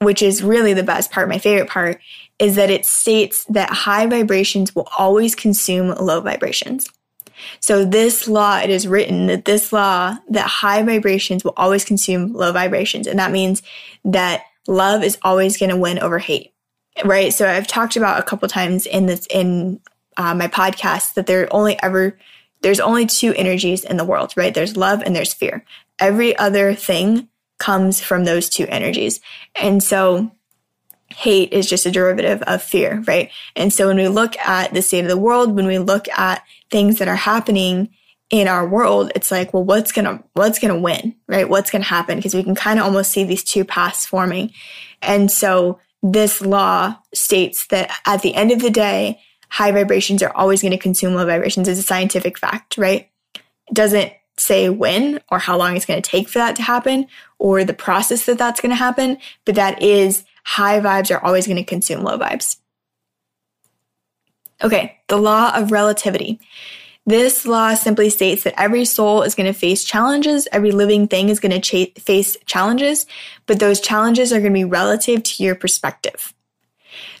which 0.00 0.22
is 0.22 0.42
really 0.42 0.72
the 0.72 0.82
best 0.82 1.12
part, 1.12 1.28
my 1.28 1.38
favorite 1.38 1.68
part, 1.68 2.00
is 2.40 2.56
that 2.56 2.70
it 2.70 2.84
states 2.84 3.44
that 3.44 3.70
high 3.70 4.06
vibrations 4.06 4.74
will 4.74 4.88
always 4.98 5.34
consume 5.34 5.94
low 5.94 6.20
vibrations. 6.20 6.88
So 7.60 7.84
this 7.84 8.26
law, 8.26 8.58
it 8.58 8.70
is 8.70 8.88
written 8.88 9.26
that 9.26 9.44
this 9.44 9.72
law, 9.72 10.16
that 10.28 10.46
high 10.46 10.82
vibrations 10.82 11.44
will 11.44 11.54
always 11.56 11.84
consume 11.84 12.32
low 12.32 12.52
vibrations. 12.52 13.06
And 13.06 13.18
that 13.18 13.30
means 13.30 13.62
that 14.04 14.42
love 14.66 15.04
is 15.04 15.18
always 15.22 15.56
going 15.56 15.70
to 15.70 15.76
win 15.76 15.98
over 15.98 16.18
hate 16.18 16.52
right? 17.04 17.32
So 17.32 17.48
I've 17.48 17.66
talked 17.66 17.96
about 17.96 18.20
a 18.20 18.24
couple 18.24 18.48
times 18.48 18.86
in 18.86 19.06
this 19.06 19.26
in 19.30 19.80
uh, 20.16 20.34
my 20.34 20.48
podcast 20.48 21.14
that 21.14 21.26
there 21.26 21.48
only 21.50 21.80
ever 21.82 22.18
there's 22.62 22.80
only 22.80 23.06
two 23.06 23.32
energies 23.34 23.84
in 23.84 23.96
the 23.96 24.04
world, 24.04 24.34
right? 24.36 24.52
There's 24.52 24.76
love 24.76 25.02
and 25.02 25.16
there's 25.16 25.32
fear. 25.32 25.64
Every 25.98 26.36
other 26.36 26.74
thing 26.74 27.28
comes 27.58 28.00
from 28.00 28.24
those 28.24 28.48
two 28.48 28.66
energies, 28.68 29.20
and 29.54 29.82
so 29.82 30.30
hate 31.14 31.52
is 31.52 31.68
just 31.68 31.86
a 31.86 31.90
derivative 31.90 32.42
of 32.42 32.62
fear, 32.62 33.02
right? 33.06 33.30
And 33.56 33.72
so 33.72 33.88
when 33.88 33.96
we 33.96 34.08
look 34.08 34.38
at 34.38 34.72
the 34.72 34.82
state 34.82 35.04
of 35.04 35.10
the 35.10 35.16
world, 35.16 35.54
when 35.54 35.66
we 35.66 35.78
look 35.78 36.08
at 36.08 36.44
things 36.70 36.98
that 36.98 37.08
are 37.08 37.16
happening 37.16 37.90
in 38.30 38.46
our 38.46 38.66
world, 38.66 39.10
it's 39.14 39.30
like, 39.30 39.52
well, 39.52 39.64
what's 39.64 39.90
gonna 39.90 40.22
what's 40.34 40.58
gonna 40.60 40.78
win, 40.78 41.16
right? 41.26 41.48
What's 41.48 41.70
gonna 41.70 41.84
happen? 41.84 42.16
Because 42.16 42.34
we 42.34 42.44
can 42.44 42.54
kind 42.54 42.78
of 42.78 42.84
almost 42.84 43.10
see 43.10 43.24
these 43.24 43.42
two 43.42 43.64
paths 43.64 44.06
forming, 44.06 44.52
and 45.02 45.30
so 45.30 45.80
this 46.02 46.40
law 46.40 46.96
states 47.12 47.66
that 47.66 47.90
at 48.06 48.22
the 48.22 48.34
end 48.34 48.52
of 48.52 48.60
the 48.60 48.70
day, 48.70 49.20
high 49.50 49.72
vibrations 49.72 50.22
are 50.22 50.34
always 50.34 50.62
going 50.62 50.72
to 50.72 50.78
consume 50.78 51.14
low 51.14 51.26
vibrations 51.26 51.68
is 51.68 51.78
a 51.78 51.82
scientific 51.82 52.38
fact, 52.38 52.78
right? 52.78 53.10
It 53.34 53.74
doesn't 53.74 54.12
say 54.36 54.70
when 54.70 55.20
or 55.30 55.38
how 55.38 55.58
long 55.58 55.76
it's 55.76 55.84
going 55.84 56.00
to 56.00 56.10
take 56.10 56.28
for 56.28 56.38
that 56.38 56.56
to 56.56 56.62
happen 56.62 57.06
or 57.38 57.64
the 57.64 57.74
process 57.74 58.24
that 58.24 58.38
that's 58.38 58.60
going 58.60 58.70
to 58.70 58.76
happen, 58.76 59.18
but 59.44 59.56
that 59.56 59.82
is 59.82 60.24
high 60.44 60.80
vibes 60.80 61.14
are 61.14 61.24
always 61.24 61.46
going 61.46 61.56
to 61.56 61.64
consume 61.64 62.02
low 62.02 62.18
vibes. 62.18 62.56
Okay, 64.62 64.98
the 65.08 65.16
law 65.16 65.52
of 65.54 65.72
relativity. 65.72 66.38
This 67.06 67.46
law 67.46 67.74
simply 67.74 68.10
states 68.10 68.44
that 68.44 68.60
every 68.60 68.84
soul 68.84 69.22
is 69.22 69.34
going 69.34 69.52
to 69.52 69.58
face 69.58 69.84
challenges, 69.84 70.46
every 70.52 70.70
living 70.70 71.08
thing 71.08 71.28
is 71.28 71.40
going 71.40 71.58
to 71.58 71.86
cha- 71.86 72.00
face 72.00 72.36
challenges, 72.44 73.06
but 73.46 73.58
those 73.58 73.80
challenges 73.80 74.32
are 74.32 74.40
going 74.40 74.52
to 74.52 74.58
be 74.58 74.64
relative 74.64 75.22
to 75.22 75.42
your 75.42 75.54
perspective. 75.54 76.34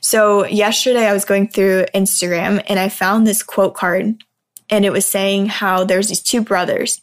So, 0.02 0.46
yesterday 0.46 1.06
I 1.06 1.12
was 1.12 1.24
going 1.24 1.48
through 1.48 1.86
Instagram 1.94 2.62
and 2.68 2.78
I 2.78 2.88
found 2.88 3.26
this 3.26 3.42
quote 3.42 3.74
card, 3.74 4.22
and 4.68 4.84
it 4.84 4.92
was 4.92 5.06
saying 5.06 5.46
how 5.46 5.84
there's 5.84 6.08
these 6.08 6.22
two 6.22 6.42
brothers, 6.42 7.00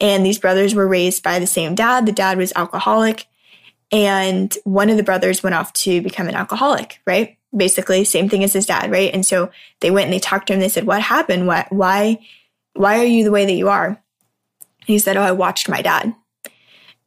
and 0.00 0.24
these 0.24 0.38
brothers 0.38 0.74
were 0.74 0.86
raised 0.86 1.22
by 1.22 1.38
the 1.38 1.46
same 1.46 1.74
dad. 1.74 2.06
The 2.06 2.12
dad 2.12 2.38
was 2.38 2.52
alcoholic, 2.54 3.26
and 3.92 4.56
one 4.64 4.90
of 4.90 4.96
the 4.96 5.02
brothers 5.02 5.42
went 5.42 5.54
off 5.54 5.72
to 5.72 6.00
become 6.00 6.28
an 6.28 6.34
alcoholic, 6.34 7.00
right? 7.06 7.36
basically 7.56 8.04
same 8.04 8.28
thing 8.28 8.44
as 8.44 8.52
his 8.52 8.66
dad, 8.66 8.90
right? 8.90 9.12
And 9.12 9.24
so 9.24 9.50
they 9.80 9.90
went 9.90 10.04
and 10.04 10.12
they 10.12 10.18
talked 10.18 10.46
to 10.48 10.52
him. 10.52 10.60
They 10.60 10.68
said, 10.68 10.86
"What 10.86 11.02
happened? 11.02 11.46
What? 11.46 11.70
Why? 11.72 12.18
Why 12.74 13.00
are 13.00 13.04
you 13.04 13.24
the 13.24 13.30
way 13.30 13.44
that 13.44 13.52
you 13.52 13.68
are?" 13.68 14.00
He 14.86 14.98
said, 14.98 15.16
"Oh, 15.16 15.22
I 15.22 15.32
watched 15.32 15.68
my 15.68 15.82
dad." 15.82 16.14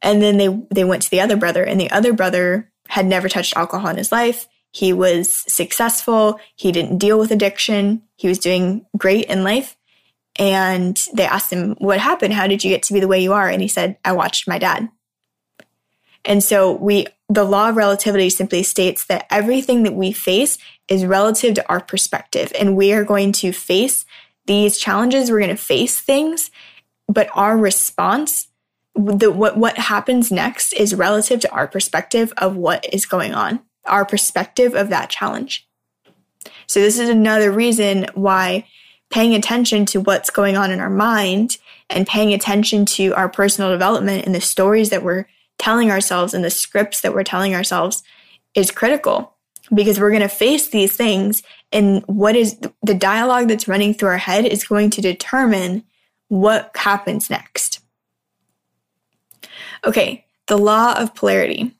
And 0.02 0.20
then 0.20 0.36
they 0.36 0.48
they 0.70 0.84
went 0.84 1.02
to 1.02 1.10
the 1.10 1.20
other 1.20 1.36
brother, 1.36 1.64
and 1.64 1.80
the 1.80 1.90
other 1.90 2.12
brother 2.12 2.70
had 2.88 3.06
never 3.06 3.28
touched 3.28 3.56
alcohol 3.56 3.90
in 3.90 3.96
his 3.96 4.12
life. 4.12 4.46
He 4.72 4.92
was 4.92 5.30
successful. 5.30 6.38
He 6.56 6.72
didn't 6.72 6.98
deal 6.98 7.18
with 7.18 7.30
addiction. 7.30 8.02
He 8.16 8.28
was 8.28 8.38
doing 8.38 8.84
great 8.96 9.26
in 9.26 9.44
life. 9.44 9.76
And 10.36 11.00
they 11.14 11.24
asked 11.24 11.52
him, 11.52 11.76
What 11.78 12.00
happened? 12.00 12.34
How 12.34 12.48
did 12.48 12.64
you 12.64 12.70
get 12.70 12.82
to 12.84 12.92
be 12.92 12.98
the 12.98 13.06
way 13.06 13.22
you 13.22 13.32
are? 13.32 13.48
And 13.48 13.62
he 13.62 13.68
said, 13.68 13.96
I 14.04 14.12
watched 14.12 14.48
my 14.48 14.58
dad. 14.58 14.88
And 16.24 16.42
so 16.42 16.72
we, 16.72 17.06
the 17.28 17.44
law 17.44 17.68
of 17.68 17.76
relativity 17.76 18.30
simply 18.30 18.62
states 18.62 19.04
that 19.06 19.26
everything 19.30 19.82
that 19.82 19.94
we 19.94 20.12
face 20.12 20.58
is 20.88 21.04
relative 21.04 21.54
to 21.54 21.68
our 21.68 21.80
perspective. 21.80 22.52
And 22.58 22.76
we 22.76 22.92
are 22.92 23.04
going 23.04 23.32
to 23.32 23.52
face 23.52 24.04
these 24.46 24.78
challenges. 24.78 25.30
We're 25.30 25.38
going 25.38 25.50
to 25.50 25.56
face 25.56 26.00
things, 26.00 26.50
but 27.08 27.28
our 27.34 27.56
response, 27.56 28.48
the, 28.94 29.30
what, 29.30 29.56
what 29.56 29.76
happens 29.76 30.30
next 30.30 30.72
is 30.72 30.94
relative 30.94 31.40
to 31.40 31.50
our 31.50 31.66
perspective 31.66 32.32
of 32.38 32.56
what 32.56 32.86
is 32.92 33.06
going 33.06 33.34
on, 33.34 33.60
our 33.86 34.04
perspective 34.04 34.74
of 34.74 34.88
that 34.90 35.10
challenge. 35.10 35.66
So 36.66 36.80
this 36.80 36.98
is 36.98 37.08
another 37.08 37.50
reason 37.50 38.06
why 38.14 38.66
paying 39.10 39.34
attention 39.34 39.86
to 39.86 40.00
what's 40.00 40.30
going 40.30 40.56
on 40.56 40.70
in 40.70 40.80
our 40.80 40.90
mind 40.90 41.58
and 41.90 42.06
paying 42.06 42.32
attention 42.32 42.86
to 42.86 43.14
our 43.14 43.28
personal 43.28 43.70
development 43.70 44.26
and 44.26 44.34
the 44.34 44.40
stories 44.40 44.90
that 44.90 45.02
we're 45.02 45.26
telling 45.58 45.90
ourselves 45.90 46.34
and 46.34 46.44
the 46.44 46.50
scripts 46.50 47.00
that 47.00 47.14
we're 47.14 47.24
telling 47.24 47.54
ourselves 47.54 48.02
is 48.54 48.70
critical 48.70 49.34
because 49.72 49.98
we're 49.98 50.10
going 50.10 50.20
to 50.20 50.28
face 50.28 50.68
these 50.68 50.96
things 50.96 51.42
and 51.72 52.02
what 52.06 52.36
is 52.36 52.58
the 52.82 52.94
dialogue 52.94 53.48
that's 53.48 53.68
running 53.68 53.94
through 53.94 54.10
our 54.10 54.18
head 54.18 54.44
is 54.44 54.64
going 54.64 54.90
to 54.90 55.00
determine 55.00 55.82
what 56.28 56.70
happens 56.76 57.30
next. 57.30 57.80
Okay, 59.84 60.24
the 60.46 60.58
law 60.58 60.94
of 60.98 61.14
polarity. 61.14 61.74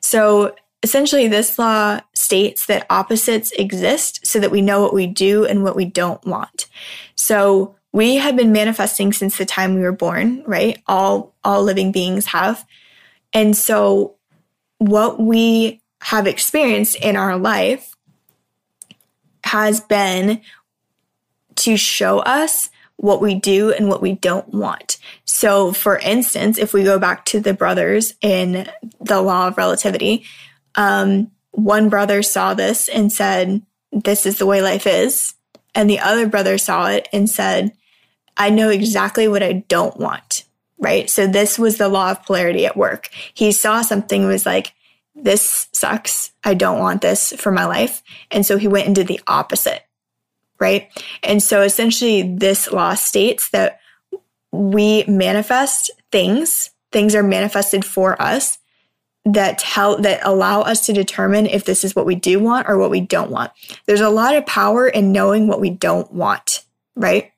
So 0.00 0.54
essentially, 0.82 1.28
this 1.28 1.58
law 1.58 2.00
states 2.14 2.66
that 2.66 2.86
opposites 2.90 3.52
exist 3.52 4.26
so 4.26 4.38
that 4.40 4.50
we 4.50 4.60
know 4.60 4.80
what 4.80 4.94
we 4.94 5.06
do 5.06 5.44
and 5.44 5.62
what 5.62 5.76
we 5.76 5.84
don't 5.84 6.24
want. 6.26 6.66
So 7.14 7.76
we 7.92 8.16
have 8.16 8.36
been 8.36 8.52
manifesting 8.52 9.12
since 9.12 9.38
the 9.38 9.44
time 9.44 9.74
we 9.74 9.82
were 9.82 9.92
born, 9.92 10.42
right? 10.46 10.82
All 10.86 11.34
all 11.44 11.62
living 11.62 11.92
beings 11.92 12.26
have. 12.26 12.66
And 13.32 13.56
so, 13.56 14.16
what 14.78 15.20
we 15.20 15.80
have 16.02 16.26
experienced 16.26 16.96
in 16.96 17.16
our 17.16 17.38
life 17.38 17.94
has 19.44 19.80
been 19.80 20.40
to 21.54 21.76
show 21.76 22.18
us 22.20 22.70
what 22.96 23.20
we 23.20 23.34
do 23.34 23.72
and 23.72 23.88
what 23.88 24.02
we 24.02 24.14
don't 24.14 24.48
want. 24.48 24.98
So, 25.24 25.72
for 25.72 25.98
instance, 25.98 26.58
if 26.58 26.72
we 26.72 26.84
go 26.84 26.98
back 26.98 27.24
to 27.26 27.40
the 27.40 27.54
brothers 27.54 28.14
in 28.20 28.68
the 29.00 29.20
law 29.20 29.48
of 29.48 29.56
relativity, 29.56 30.24
um, 30.74 31.30
one 31.52 31.88
brother 31.88 32.22
saw 32.22 32.54
this 32.54 32.88
and 32.88 33.12
said, 33.12 33.62
This 33.92 34.26
is 34.26 34.38
the 34.38 34.46
way 34.46 34.62
life 34.62 34.86
is. 34.86 35.34
And 35.74 35.88
the 35.88 36.00
other 36.00 36.26
brother 36.26 36.58
saw 36.58 36.88
it 36.88 37.08
and 37.12 37.28
said, 37.28 37.72
I 38.36 38.50
know 38.50 38.68
exactly 38.68 39.28
what 39.28 39.42
I 39.42 39.64
don't 39.68 39.96
want 39.96 40.44
right? 40.82 41.08
So 41.08 41.26
this 41.26 41.58
was 41.58 41.78
the 41.78 41.88
law 41.88 42.10
of 42.10 42.22
polarity 42.24 42.66
at 42.66 42.76
work. 42.76 43.08
He 43.32 43.52
saw 43.52 43.80
something 43.80 44.26
was 44.26 44.44
like, 44.44 44.74
this 45.14 45.68
sucks. 45.72 46.32
I 46.42 46.54
don't 46.54 46.80
want 46.80 47.00
this 47.00 47.32
for 47.38 47.52
my 47.52 47.64
life. 47.64 48.02
And 48.30 48.44
so 48.44 48.58
he 48.58 48.68
went 48.68 48.94
did 48.94 49.06
the 49.06 49.20
opposite, 49.26 49.84
right? 50.58 50.90
And 51.22 51.42
so 51.42 51.62
essentially 51.62 52.34
this 52.36 52.70
law 52.70 52.94
states 52.94 53.50
that 53.50 53.78
we 54.50 55.04
manifest 55.04 55.90
things, 56.10 56.70
things 56.90 57.14
are 57.14 57.22
manifested 57.22 57.84
for 57.84 58.20
us 58.20 58.58
that 59.24 59.58
tell 59.58 60.00
that 60.00 60.20
allow 60.24 60.62
us 60.62 60.84
to 60.86 60.92
determine 60.92 61.46
if 61.46 61.64
this 61.64 61.84
is 61.84 61.94
what 61.94 62.06
we 62.06 62.16
do 62.16 62.40
want 62.40 62.68
or 62.68 62.76
what 62.76 62.90
we 62.90 63.00
don't 63.00 63.30
want. 63.30 63.52
There's 63.86 64.00
a 64.00 64.10
lot 64.10 64.34
of 64.34 64.44
power 64.46 64.88
in 64.88 65.12
knowing 65.12 65.46
what 65.46 65.60
we 65.60 65.70
don't 65.70 66.12
want, 66.12 66.64
right? 66.96 67.31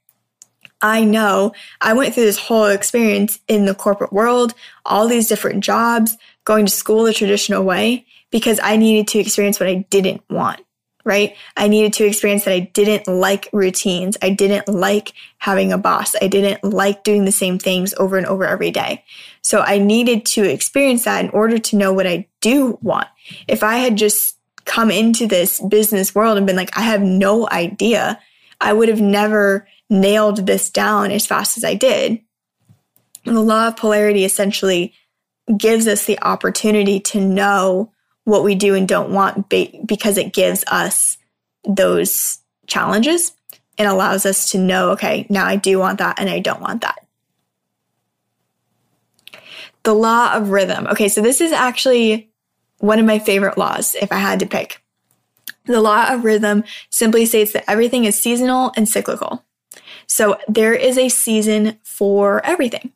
I 0.84 1.02
know 1.02 1.54
I 1.80 1.94
went 1.94 2.12
through 2.12 2.26
this 2.26 2.38
whole 2.38 2.66
experience 2.66 3.40
in 3.48 3.64
the 3.64 3.74
corporate 3.74 4.12
world, 4.12 4.52
all 4.84 5.08
these 5.08 5.26
different 5.28 5.64
jobs, 5.64 6.18
going 6.44 6.66
to 6.66 6.72
school 6.72 7.04
the 7.04 7.14
traditional 7.14 7.64
way 7.64 8.04
because 8.30 8.60
I 8.62 8.76
needed 8.76 9.08
to 9.08 9.18
experience 9.18 9.58
what 9.58 9.70
I 9.70 9.86
didn't 9.88 10.20
want, 10.28 10.60
right? 11.02 11.34
I 11.56 11.68
needed 11.68 11.94
to 11.94 12.04
experience 12.04 12.44
that 12.44 12.52
I 12.52 12.70
didn't 12.74 13.08
like 13.08 13.48
routines. 13.50 14.18
I 14.20 14.28
didn't 14.28 14.68
like 14.68 15.14
having 15.38 15.72
a 15.72 15.78
boss. 15.78 16.14
I 16.20 16.28
didn't 16.28 16.62
like 16.62 17.02
doing 17.02 17.24
the 17.24 17.32
same 17.32 17.58
things 17.58 17.94
over 17.94 18.18
and 18.18 18.26
over 18.26 18.44
every 18.44 18.70
day. 18.70 19.04
So 19.40 19.60
I 19.62 19.78
needed 19.78 20.26
to 20.26 20.42
experience 20.44 21.04
that 21.04 21.24
in 21.24 21.30
order 21.30 21.56
to 21.56 21.76
know 21.76 21.94
what 21.94 22.06
I 22.06 22.28
do 22.42 22.78
want. 22.82 23.08
If 23.48 23.62
I 23.62 23.78
had 23.78 23.96
just 23.96 24.36
come 24.66 24.90
into 24.90 25.26
this 25.26 25.62
business 25.62 26.14
world 26.14 26.36
and 26.36 26.46
been 26.46 26.56
like, 26.56 26.76
I 26.76 26.82
have 26.82 27.00
no 27.00 27.48
idea, 27.48 28.20
I 28.60 28.72
would 28.72 28.88
have 28.88 29.00
never 29.00 29.66
nailed 29.90 30.46
this 30.46 30.70
down 30.70 31.10
as 31.10 31.26
fast 31.26 31.56
as 31.56 31.64
I 31.64 31.74
did. 31.74 32.20
the 33.24 33.40
law 33.40 33.68
of 33.68 33.76
polarity 33.76 34.24
essentially 34.24 34.92
gives 35.56 35.86
us 35.86 36.04
the 36.04 36.20
opportunity 36.22 37.00
to 37.00 37.20
know 37.20 37.90
what 38.24 38.44
we 38.44 38.54
do 38.54 38.74
and 38.74 38.88
don't 38.88 39.10
want 39.10 39.48
because 39.48 40.18
it 40.18 40.32
gives 40.32 40.64
us 40.68 41.18
those 41.66 42.38
challenges 42.66 43.32
and 43.76 43.88
allows 43.88 44.24
us 44.24 44.50
to 44.50 44.58
know, 44.58 44.90
okay, 44.90 45.26
now 45.28 45.46
I 45.46 45.56
do 45.56 45.78
want 45.78 45.98
that 45.98 46.18
and 46.18 46.28
I 46.28 46.38
don't 46.38 46.60
want 46.60 46.82
that. 46.82 47.00
The 49.82 49.94
law 49.94 50.34
of 50.34 50.50
rhythm. 50.50 50.86
Okay, 50.88 51.08
so 51.08 51.20
this 51.20 51.40
is 51.40 51.52
actually 51.52 52.30
one 52.78 52.98
of 52.98 53.06
my 53.06 53.18
favorite 53.18 53.58
laws 53.58 53.94
if 53.94 54.12
I 54.12 54.16
had 54.16 54.40
to 54.40 54.46
pick. 54.46 54.83
The 55.66 55.81
law 55.81 56.12
of 56.12 56.24
rhythm 56.24 56.64
simply 56.90 57.27
states 57.27 57.53
that 57.53 57.68
everything 57.68 58.05
is 58.05 58.20
seasonal 58.20 58.72
and 58.77 58.88
cyclical. 58.88 59.44
So 60.07 60.38
there 60.48 60.74
is 60.74 60.98
a 60.98 61.09
season 61.09 61.79
for 61.83 62.44
everything. 62.44 62.92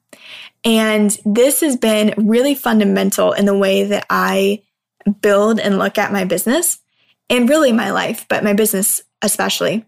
And 0.65 1.17
this 1.25 1.61
has 1.61 1.77
been 1.77 2.15
really 2.17 2.55
fundamental 2.55 3.33
in 3.33 3.47
the 3.47 3.57
way 3.57 3.85
that 3.85 4.07
I 4.11 4.63
build 5.23 5.59
and 5.61 5.79
look 5.79 5.99
at 5.99 6.13
my 6.13 6.25
business 6.25 6.81
and 7.31 7.49
really 7.49 7.73
my 7.73 7.91
life, 7.91 8.27
but 8.29 8.45
my 8.45 8.53
business 8.53 9.01
especially. 9.23 9.85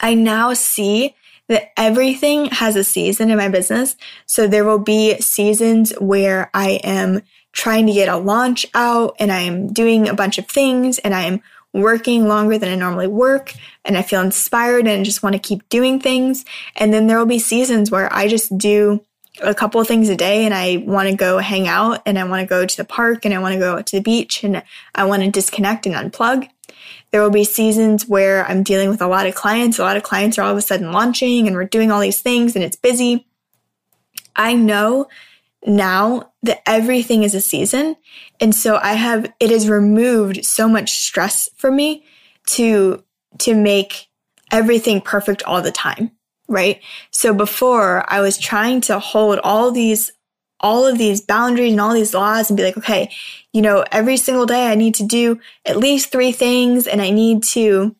I 0.00 0.14
now 0.14 0.54
see 0.54 1.14
that 1.48 1.72
everything 1.76 2.46
has 2.46 2.76
a 2.76 2.84
season 2.84 3.30
in 3.30 3.36
my 3.36 3.48
business. 3.48 3.96
So 4.26 4.46
there 4.46 4.64
will 4.64 4.78
be 4.78 5.20
seasons 5.20 5.92
where 6.00 6.50
I 6.54 6.80
am 6.84 7.22
trying 7.52 7.86
to 7.86 7.92
get 7.92 8.08
a 8.08 8.16
launch 8.16 8.66
out 8.74 9.14
and 9.20 9.30
I 9.30 9.40
am 9.40 9.72
doing 9.72 10.08
a 10.08 10.14
bunch 10.14 10.38
of 10.38 10.48
things 10.48 10.98
and 10.98 11.14
I 11.14 11.22
am 11.22 11.42
working 11.74 12.28
longer 12.28 12.56
than 12.56 12.70
I 12.70 12.76
normally 12.76 13.08
work 13.08 13.52
and 13.84 13.98
I 13.98 14.02
feel 14.02 14.22
inspired 14.22 14.86
and 14.86 15.04
just 15.04 15.22
want 15.22 15.34
to 15.34 15.40
keep 15.40 15.68
doing 15.68 16.00
things. 16.00 16.44
And 16.76 16.94
then 16.94 17.08
there 17.08 17.18
will 17.18 17.26
be 17.26 17.40
seasons 17.40 17.90
where 17.90 18.10
I 18.12 18.28
just 18.28 18.56
do 18.56 19.04
a 19.42 19.54
couple 19.54 19.80
of 19.80 19.88
things 19.88 20.08
a 20.08 20.16
day 20.16 20.44
and 20.44 20.54
I 20.54 20.84
want 20.86 21.08
to 21.08 21.16
go 21.16 21.38
hang 21.38 21.66
out 21.66 22.00
and 22.06 22.16
I 22.16 22.24
want 22.24 22.40
to 22.40 22.46
go 22.46 22.64
to 22.64 22.76
the 22.76 22.84
park 22.84 23.24
and 23.24 23.34
I 23.34 23.40
want 23.40 23.54
to 23.54 23.58
go 23.58 23.82
to 23.82 23.96
the 23.96 24.02
beach 24.02 24.44
and 24.44 24.62
I 24.94 25.04
want 25.04 25.24
to 25.24 25.30
disconnect 25.30 25.86
and 25.86 25.94
unplug. 25.96 26.48
There 27.10 27.20
will 27.20 27.30
be 27.30 27.44
seasons 27.44 28.06
where 28.06 28.46
I'm 28.46 28.62
dealing 28.62 28.88
with 28.88 29.02
a 29.02 29.08
lot 29.08 29.26
of 29.26 29.34
clients. 29.34 29.78
A 29.80 29.82
lot 29.82 29.96
of 29.96 30.04
clients 30.04 30.38
are 30.38 30.42
all 30.42 30.52
of 30.52 30.56
a 30.56 30.62
sudden 30.62 30.92
launching 30.92 31.48
and 31.48 31.56
we're 31.56 31.64
doing 31.64 31.90
all 31.90 32.00
these 32.00 32.22
things 32.22 32.54
and 32.54 32.64
it's 32.64 32.76
busy. 32.76 33.26
I 34.36 34.54
know 34.54 35.08
now 35.66 36.32
that 36.42 36.62
everything 36.66 37.22
is 37.22 37.34
a 37.34 37.40
season. 37.40 37.96
And 38.40 38.54
so 38.54 38.76
I 38.76 38.94
have, 38.94 39.32
it 39.40 39.50
has 39.50 39.68
removed 39.68 40.44
so 40.44 40.68
much 40.68 40.90
stress 40.90 41.48
for 41.56 41.70
me 41.70 42.04
to, 42.48 43.02
to 43.38 43.54
make 43.54 44.08
everything 44.52 45.00
perfect 45.00 45.42
all 45.44 45.62
the 45.62 45.72
time. 45.72 46.10
Right. 46.46 46.82
So 47.10 47.32
before 47.32 48.04
I 48.12 48.20
was 48.20 48.36
trying 48.36 48.82
to 48.82 48.98
hold 48.98 49.38
all 49.38 49.70
these, 49.70 50.12
all 50.60 50.86
of 50.86 50.98
these 50.98 51.20
boundaries 51.20 51.72
and 51.72 51.80
all 51.80 51.94
these 51.94 52.14
laws 52.14 52.50
and 52.50 52.56
be 52.56 52.62
like, 52.62 52.76
okay, 52.76 53.10
you 53.52 53.62
know, 53.62 53.84
every 53.90 54.18
single 54.18 54.46
day 54.46 54.66
I 54.66 54.74
need 54.74 54.94
to 54.96 55.06
do 55.06 55.40
at 55.64 55.78
least 55.78 56.12
three 56.12 56.32
things 56.32 56.86
and 56.86 57.00
I 57.00 57.10
need 57.10 57.42
to, 57.44 57.96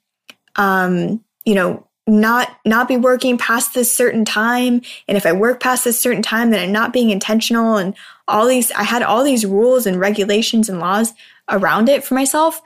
um, 0.57 1.24
you 1.44 1.55
know, 1.55 1.88
not 2.06 2.58
not 2.64 2.86
be 2.86 2.96
working 2.96 3.38
past 3.38 3.74
this 3.74 3.94
certain 3.94 4.24
time. 4.24 4.82
And 5.08 5.16
if 5.16 5.24
i 5.24 5.32
work 5.32 5.60
past 5.60 5.84
this 5.84 5.98
certain 5.98 6.22
time 6.22 6.50
then 6.50 6.62
i'm 6.62 6.72
not 6.72 6.92
being 6.92 7.10
intentional. 7.10 7.76
And 7.76 7.94
all 8.28 8.46
these 8.46 8.70
i 8.72 8.82
had 8.82 9.02
all 9.02 9.24
these 9.24 9.46
rules 9.46 9.86
and 9.86 9.98
regulations 9.98 10.68
and 10.68 10.80
laws 10.80 11.12
around 11.48 11.88
it 11.88 12.04
for 12.04 12.14
myself. 12.14 12.60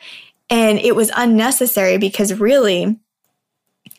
And 0.51 0.79
it 0.79 0.97
was 0.97 1.11
unnecessary 1.17 1.99
because 1.99 2.41
really 2.41 2.99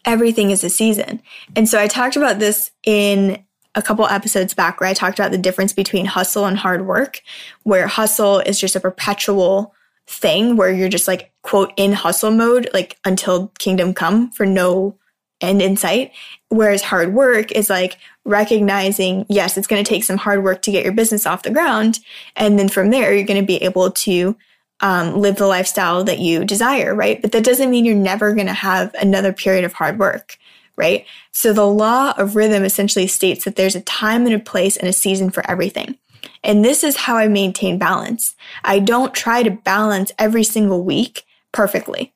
everything 0.04 0.52
is 0.52 0.64
a 0.64 0.70
season. 0.70 1.22
And 1.56 1.70
so 1.70 1.80
i 1.80 1.88
talked 1.88 2.18
about 2.18 2.40
this 2.40 2.72
in 2.84 3.42
a 3.76 3.82
couple 3.82 4.06
episodes 4.08 4.54
back 4.54 4.82
where 4.82 4.90
i 4.90 4.94
talked 4.94 5.20
about 5.20 5.32
the 5.32 5.38
difference 5.38 5.72
between 5.72 6.06
hustle 6.06 6.46
and 6.46 6.58
hard 6.58 6.86
work 6.86 7.22
where 7.64 7.88
hustle 7.88 8.40
is 8.40 8.60
just 8.60 8.76
a 8.76 8.80
perpetual 8.80 9.74
thing 10.08 10.58
where 10.58 10.72
you're 10.72 10.90
just 10.90 11.08
like 11.08 11.32
quote 11.44 11.72
in 11.78 11.94
hustle 11.94 12.32
mode 12.32 12.68
like 12.74 12.98
until 13.06 13.50
kingdom 13.60 13.94
come 13.94 14.32
for 14.32 14.46
no 14.46 14.98
end 15.42 15.62
insight. 15.62 16.12
Whereas 16.50 16.82
hard 16.82 17.14
work 17.14 17.52
is 17.52 17.70
like 17.70 17.98
recognizing, 18.26 19.26
yes, 19.30 19.58
it's 19.58 19.68
going 19.68 19.84
to 19.84 19.90
take 19.90 20.04
some 20.04 20.18
hard 20.18 20.44
work 20.44 20.62
to 20.64 20.72
get 20.72 20.84
your 20.84 20.94
business 20.94 21.26
off 21.26 21.44
the 21.44 21.52
ground. 21.52 22.00
And 22.36 22.58
then 22.58 22.70
from 22.70 22.90
there, 22.90 23.14
you're 23.14 23.26
going 23.26 23.40
to 23.40 23.46
be 23.46 23.58
able 23.64 23.92
to 23.92 24.36
um, 24.82 25.16
live 25.16 25.36
the 25.36 25.48
lifestyle 25.48 26.04
that 26.06 26.20
you 26.20 26.46
desire, 26.46 26.96
right? 26.96 27.22
But 27.22 27.32
that 27.34 27.44
doesn't 27.44 27.70
mean 27.70 27.86
you're 27.86 27.96
never 27.96 28.34
going 28.34 28.48
to 28.48 28.54
have 28.54 28.94
another 28.96 29.34
period 29.34 29.66
of 29.66 29.74
hard 29.74 30.00
work, 30.00 30.38
right? 30.76 31.06
So 31.32 31.54
the 31.54 31.68
law 31.68 32.14
of 32.18 32.36
rhythm 32.36 32.64
essentially 32.64 33.08
states 33.08 33.46
that 33.46 33.56
there's 33.56 33.76
a 33.76 33.82
time 33.82 34.26
and 34.26 34.36
a 34.36 34.40
place 34.40 34.78
and 34.78 34.88
a 34.88 34.94
season 34.94 35.30
for 35.30 35.50
everything. 35.50 35.98
And 36.44 36.64
this 36.64 36.84
is 36.84 36.96
how 36.96 37.18
I 37.18 37.28
maintain 37.28 37.78
balance. 37.78 38.36
I 38.64 38.80
don't 38.80 39.14
try 39.14 39.44
to 39.44 39.52
balance 39.52 40.12
every 40.18 40.44
single 40.44 40.84
week 40.84 41.26
perfectly. 41.52 42.14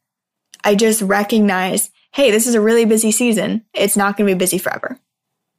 I 0.64 0.76
just 0.76 1.02
recognize 1.02 1.92
hey, 2.14 2.32
this 2.32 2.48
is 2.48 2.56
a 2.56 2.62
really 2.62 2.86
busy 2.86 3.12
season. 3.12 3.64
It's 3.74 3.98
not 3.98 4.16
going 4.16 4.28
to 4.28 4.34
be 4.34 4.38
busy 4.38 4.58
forever, 4.58 5.00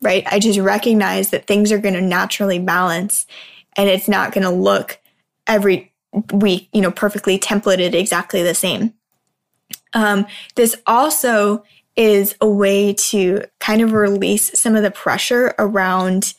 right? 0.01 0.25
I 0.27 0.38
just 0.38 0.59
recognize 0.59 1.31
that 1.31 1.47
things 1.47 1.73
are 1.73 1.79
going 1.79 1.95
to 1.95 2.01
naturally 2.01 2.59
balance 2.59 3.27
and 3.77 3.88
it's 3.88 4.09
not 4.09 4.33
going 4.33 4.45
to 4.45 4.51
look 4.51 5.01
every 5.47 5.93
week, 6.33 6.69
you 6.73 6.81
know, 6.81 6.93
perfectly 6.93 7.38
templated 7.38 7.93
exactly 7.95 8.43
the 8.43 8.55
same. 8.55 8.95
Um, 9.93 10.27
this 10.55 10.77
also 10.87 11.64
is 11.97 12.37
a 12.40 12.49
way 12.49 12.95
to 12.95 13.43
kind 13.61 13.81
of 13.81 13.93
release 13.93 14.59
some 14.59 14.77
of 14.77 14.83
the 14.83 14.90
pressure 14.90 15.55
around 15.59 16.35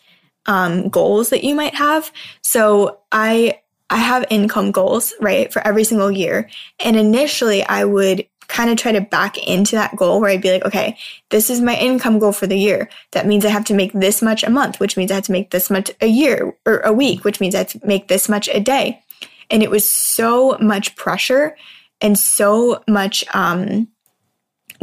um, 0.45 0.89
goals 0.89 1.29
that 1.29 1.43
you 1.43 1.55
might 1.55 1.75
have. 1.75 2.11
So 2.41 2.99
I 3.11 3.61
I 3.89 3.97
have 3.97 4.25
income 4.31 4.71
goals, 4.71 5.13
right, 5.21 5.53
for 5.53 5.65
every 5.65 5.83
single 5.83 6.09
year. 6.09 6.49
And 6.79 6.95
initially 6.95 7.63
I 7.63 7.85
would 7.85 8.27
kind 8.47 8.69
of 8.69 8.77
try 8.77 8.91
to 8.91 9.01
back 9.01 9.37
into 9.37 9.75
that 9.75 9.95
goal 9.95 10.19
where 10.19 10.29
I'd 10.29 10.41
be 10.41 10.51
like, 10.51 10.65
okay, 10.65 10.97
this 11.29 11.49
is 11.49 11.61
my 11.61 11.75
income 11.75 12.19
goal 12.19 12.31
for 12.31 12.47
the 12.47 12.57
year. 12.57 12.89
That 13.11 13.25
means 13.25 13.45
I 13.45 13.49
have 13.49 13.65
to 13.65 13.73
make 13.73 13.93
this 13.93 14.21
much 14.21 14.43
a 14.43 14.49
month, 14.49 14.79
which 14.79 14.97
means 14.97 15.11
I 15.11 15.15
have 15.15 15.25
to 15.25 15.31
make 15.31 15.51
this 15.51 15.69
much 15.69 15.91
a 16.01 16.07
year 16.07 16.55
or 16.65 16.79
a 16.79 16.93
week, 16.93 17.23
which 17.23 17.39
means 17.39 17.55
I 17.55 17.59
have 17.59 17.69
to 17.69 17.85
make 17.85 18.07
this 18.07 18.29
much 18.29 18.47
a 18.49 18.59
day. 18.59 19.01
And 19.49 19.61
it 19.61 19.69
was 19.69 19.89
so 19.89 20.57
much 20.59 20.95
pressure 20.95 21.55
and 22.01 22.17
so 22.17 22.83
much, 22.87 23.23
um, 23.33 23.87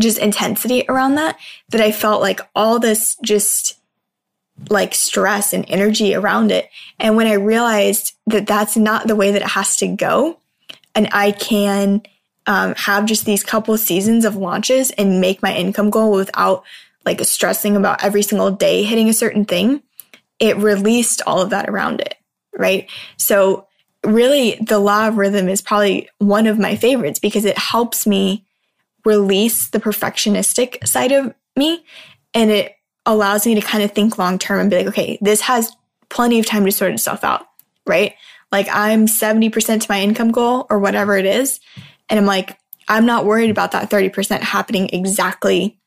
just 0.00 0.18
intensity 0.18 0.84
around 0.88 1.16
that 1.16 1.36
that 1.68 1.80
I 1.80 1.92
felt 1.92 2.22
like 2.22 2.40
all 2.54 2.78
this 2.78 3.16
just 3.22 3.78
like 4.70 4.94
stress 4.94 5.52
and 5.52 5.64
energy 5.68 6.14
around 6.14 6.50
it. 6.50 6.68
And 6.98 7.16
when 7.16 7.26
I 7.26 7.34
realized 7.34 8.14
that 8.26 8.46
that's 8.46 8.76
not 8.76 9.06
the 9.06 9.16
way 9.16 9.32
that 9.32 9.42
it 9.42 9.48
has 9.48 9.76
to 9.78 9.88
go, 9.88 10.38
and 10.94 11.08
I 11.12 11.32
can 11.32 12.02
um, 12.46 12.74
have 12.76 13.06
just 13.06 13.24
these 13.24 13.44
couple 13.44 13.76
seasons 13.78 14.24
of 14.24 14.36
launches 14.36 14.90
and 14.92 15.20
make 15.20 15.42
my 15.42 15.54
income 15.54 15.90
goal 15.90 16.12
without 16.12 16.64
like 17.04 17.20
stressing 17.24 17.76
about 17.76 18.02
every 18.02 18.22
single 18.22 18.50
day 18.50 18.82
hitting 18.82 19.08
a 19.08 19.14
certain 19.14 19.44
thing, 19.44 19.82
it 20.38 20.56
released 20.56 21.22
all 21.26 21.40
of 21.40 21.50
that 21.50 21.68
around 21.68 22.00
it. 22.00 22.16
Right. 22.56 22.90
So, 23.16 23.66
really, 24.04 24.56
the 24.60 24.78
law 24.78 25.08
of 25.08 25.16
rhythm 25.16 25.48
is 25.48 25.62
probably 25.62 26.08
one 26.18 26.46
of 26.46 26.58
my 26.58 26.76
favorites 26.76 27.18
because 27.18 27.44
it 27.44 27.56
helps 27.56 28.06
me 28.06 28.44
release 29.04 29.70
the 29.70 29.80
perfectionistic 29.80 30.86
side 30.86 31.12
of 31.12 31.34
me 31.56 31.84
and 32.34 32.50
it 32.50 32.74
allows 33.06 33.46
me 33.46 33.54
to 33.54 33.60
kind 33.60 33.82
of 33.82 33.92
think 33.92 34.18
long 34.18 34.38
term 34.38 34.60
and 34.60 34.70
be 34.70 34.76
like, 34.76 34.86
okay, 34.88 35.18
this 35.20 35.40
has 35.42 35.74
plenty 36.08 36.38
of 36.38 36.46
time 36.46 36.64
to 36.64 36.72
sort 36.72 36.92
itself 36.92 37.24
out. 37.24 37.46
Right. 37.86 38.14
Like 38.52 38.68
I'm 38.70 39.06
70% 39.06 39.80
to 39.80 39.86
my 39.88 40.02
income 40.02 40.30
goal 40.30 40.66
or 40.68 40.78
whatever 40.78 41.16
it 41.16 41.24
is. 41.24 41.58
And 42.12 42.20
I'm 42.20 42.26
like, 42.26 42.58
I'm 42.88 43.06
not 43.06 43.24
worried 43.24 43.48
about 43.48 43.72
that 43.72 43.88
30% 43.88 44.40
happening 44.40 44.90
exactly 44.92 45.78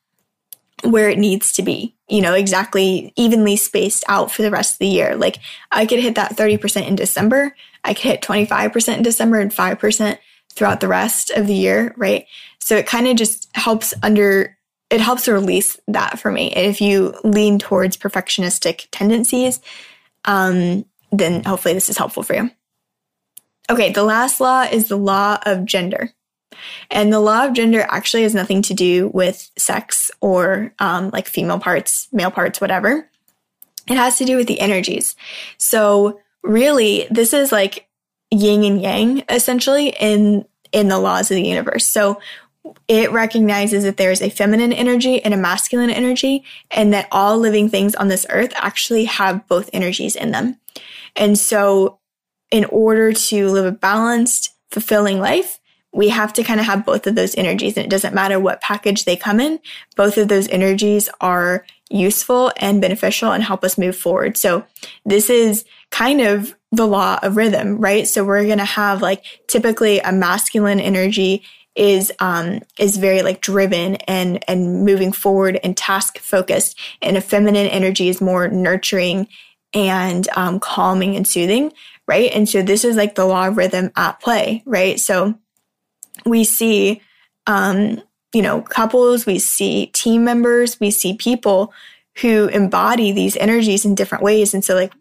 where 0.82 1.08
it 1.08 1.18
needs 1.18 1.52
to 1.52 1.62
be, 1.62 1.94
you 2.08 2.20
know, 2.20 2.34
exactly 2.34 3.12
evenly 3.14 3.54
spaced 3.54 4.02
out 4.08 4.32
for 4.32 4.42
the 4.42 4.50
rest 4.50 4.74
of 4.74 4.78
the 4.80 4.88
year. 4.88 5.14
Like 5.14 5.38
I 5.70 5.86
could 5.86 6.00
hit 6.00 6.16
that 6.16 6.36
30% 6.36 6.84
in 6.84 6.96
December. 6.96 7.54
I 7.84 7.94
could 7.94 8.02
hit 8.02 8.22
25% 8.22 8.96
in 8.96 9.02
December 9.04 9.38
and 9.38 9.52
5% 9.52 10.18
throughout 10.52 10.80
the 10.80 10.88
rest 10.88 11.30
of 11.30 11.46
the 11.46 11.54
year, 11.54 11.94
right? 11.96 12.26
So 12.58 12.76
it 12.76 12.88
kind 12.88 13.06
of 13.06 13.16
just 13.16 13.48
helps 13.54 13.94
under, 14.02 14.58
it 14.90 15.00
helps 15.00 15.28
release 15.28 15.78
that 15.86 16.18
for 16.18 16.32
me. 16.32 16.50
And 16.54 16.66
if 16.66 16.80
you 16.80 17.14
lean 17.22 17.60
towards 17.60 17.96
perfectionistic 17.96 18.88
tendencies, 18.90 19.60
um, 20.24 20.86
then 21.12 21.44
hopefully 21.44 21.74
this 21.74 21.88
is 21.88 21.96
helpful 21.96 22.24
for 22.24 22.34
you. 22.34 22.50
Okay, 23.70 23.92
the 23.92 24.04
last 24.04 24.40
law 24.40 24.62
is 24.62 24.88
the 24.88 24.96
law 24.96 25.38
of 25.44 25.64
gender. 25.64 26.10
And 26.90 27.12
the 27.12 27.20
law 27.20 27.46
of 27.46 27.52
gender 27.52 27.86
actually 27.88 28.22
has 28.22 28.34
nothing 28.34 28.62
to 28.62 28.74
do 28.74 29.08
with 29.08 29.50
sex 29.56 30.10
or 30.20 30.72
um, 30.78 31.10
like 31.12 31.26
female 31.26 31.58
parts, 31.58 32.08
male 32.12 32.30
parts, 32.30 32.60
whatever. 32.60 33.08
It 33.88 33.96
has 33.96 34.18
to 34.18 34.24
do 34.24 34.36
with 34.36 34.48
the 34.48 34.60
energies. 34.60 35.16
So 35.58 36.20
really, 36.42 37.06
this 37.10 37.32
is 37.32 37.52
like 37.52 37.88
yin 38.30 38.64
and 38.64 38.82
yang 38.82 39.24
essentially 39.28 39.94
in 40.00 40.44
in 40.72 40.88
the 40.88 40.98
laws 40.98 41.30
of 41.30 41.36
the 41.36 41.46
universe. 41.46 41.86
So 41.86 42.20
it 42.88 43.12
recognizes 43.12 43.84
that 43.84 43.96
there 43.96 44.10
is 44.10 44.22
a 44.22 44.30
feminine 44.30 44.72
energy 44.72 45.22
and 45.22 45.34
a 45.34 45.36
masculine 45.36 45.90
energy, 45.90 46.44
and 46.70 46.92
that 46.92 47.08
all 47.12 47.38
living 47.38 47.68
things 47.68 47.94
on 47.94 48.08
this 48.08 48.26
earth 48.30 48.52
actually 48.56 49.04
have 49.04 49.46
both 49.48 49.70
energies 49.72 50.16
in 50.16 50.30
them. 50.30 50.58
And 51.14 51.38
so, 51.38 51.98
in 52.50 52.64
order 52.66 53.12
to 53.12 53.48
live 53.48 53.64
a 53.64 53.72
balanced, 53.72 54.54
fulfilling 54.70 55.18
life, 55.20 55.58
we 55.96 56.10
have 56.10 56.32
to 56.34 56.42
kind 56.42 56.60
of 56.60 56.66
have 56.66 56.84
both 56.84 57.06
of 57.06 57.14
those 57.14 57.34
energies. 57.36 57.76
And 57.76 57.86
it 57.86 57.90
doesn't 57.90 58.14
matter 58.14 58.38
what 58.38 58.60
package 58.60 59.06
they 59.06 59.16
come 59.16 59.40
in, 59.40 59.58
both 59.96 60.18
of 60.18 60.28
those 60.28 60.46
energies 60.48 61.08
are 61.22 61.64
useful 61.88 62.52
and 62.58 62.82
beneficial 62.82 63.32
and 63.32 63.42
help 63.42 63.64
us 63.64 63.78
move 63.78 63.96
forward. 63.96 64.36
So 64.36 64.64
this 65.06 65.30
is 65.30 65.64
kind 65.90 66.20
of 66.20 66.54
the 66.70 66.86
law 66.86 67.18
of 67.22 67.36
rhythm, 67.36 67.78
right? 67.78 68.06
So 68.06 68.24
we're 68.24 68.44
going 68.44 68.58
to 68.58 68.64
have 68.64 69.00
like 69.00 69.24
typically 69.48 69.98
a 70.00 70.12
masculine 70.12 70.80
energy 70.80 71.42
is 71.74 72.10
um 72.20 72.60
is 72.78 72.96
very 72.96 73.20
like 73.20 73.42
driven 73.42 73.96
and 73.96 74.42
and 74.48 74.82
moving 74.82 75.12
forward 75.12 75.60
and 75.62 75.76
task 75.76 76.18
focused 76.18 76.78
and 77.02 77.18
a 77.18 77.20
feminine 77.20 77.66
energy 77.66 78.08
is 78.08 78.18
more 78.18 78.48
nurturing 78.48 79.28
and 79.74 80.26
um 80.36 80.58
calming 80.58 81.16
and 81.16 81.28
soothing 81.28 81.70
right 82.08 82.30
and 82.32 82.48
so 82.48 82.62
this 82.62 82.82
is 82.82 82.96
like 82.96 83.14
the 83.14 83.26
law 83.26 83.48
of 83.48 83.58
rhythm 83.58 83.90
at 83.94 84.18
play 84.20 84.62
right 84.64 84.98
so 84.98 85.38
we 86.24 86.44
see, 86.44 87.02
um, 87.46 88.02
you 88.32 88.42
know, 88.42 88.62
couples, 88.62 89.26
we 89.26 89.38
see 89.38 89.86
team 89.86 90.24
members, 90.24 90.80
we 90.80 90.90
see 90.90 91.14
people 91.16 91.72
who 92.20 92.48
embody 92.48 93.12
these 93.12 93.36
energies 93.36 93.84
in 93.84 93.94
different 93.94 94.24
ways. 94.24 94.54
And 94.54 94.64
so, 94.64 94.74
like, 94.74 94.92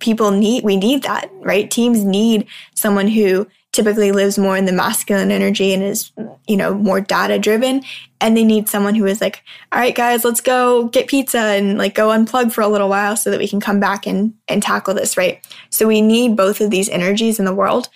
people 0.00 0.30
need, 0.30 0.64
we 0.64 0.76
need 0.76 1.02
that, 1.02 1.30
right? 1.40 1.70
Teams 1.70 2.04
need 2.04 2.46
someone 2.74 3.08
who 3.08 3.46
typically 3.72 4.12
lives 4.12 4.38
more 4.38 4.56
in 4.56 4.64
the 4.64 4.72
masculine 4.72 5.30
energy 5.30 5.72
and 5.72 5.82
is, 5.82 6.10
you 6.46 6.56
know, 6.56 6.74
more 6.74 7.00
data 7.00 7.38
driven. 7.38 7.82
And 8.20 8.36
they 8.36 8.44
need 8.44 8.68
someone 8.68 8.94
who 8.94 9.06
is 9.06 9.20
like, 9.20 9.42
all 9.70 9.78
right, 9.78 9.94
guys, 9.94 10.24
let's 10.24 10.40
go 10.40 10.88
get 10.88 11.06
pizza 11.06 11.38
and 11.38 11.78
like 11.78 11.94
go 11.94 12.08
unplug 12.08 12.50
for 12.52 12.62
a 12.62 12.68
little 12.68 12.88
while 12.88 13.16
so 13.16 13.30
that 13.30 13.38
we 13.38 13.46
can 13.46 13.60
come 13.60 13.78
back 13.78 14.06
and, 14.06 14.34
and 14.48 14.62
tackle 14.62 14.94
this, 14.94 15.16
right? 15.16 15.46
So 15.70 15.86
we 15.86 16.00
need 16.00 16.34
both 16.34 16.60
of 16.60 16.70
these 16.70 16.88
energies 16.88 17.38
in 17.38 17.44
the 17.44 17.54
world. 17.54 17.88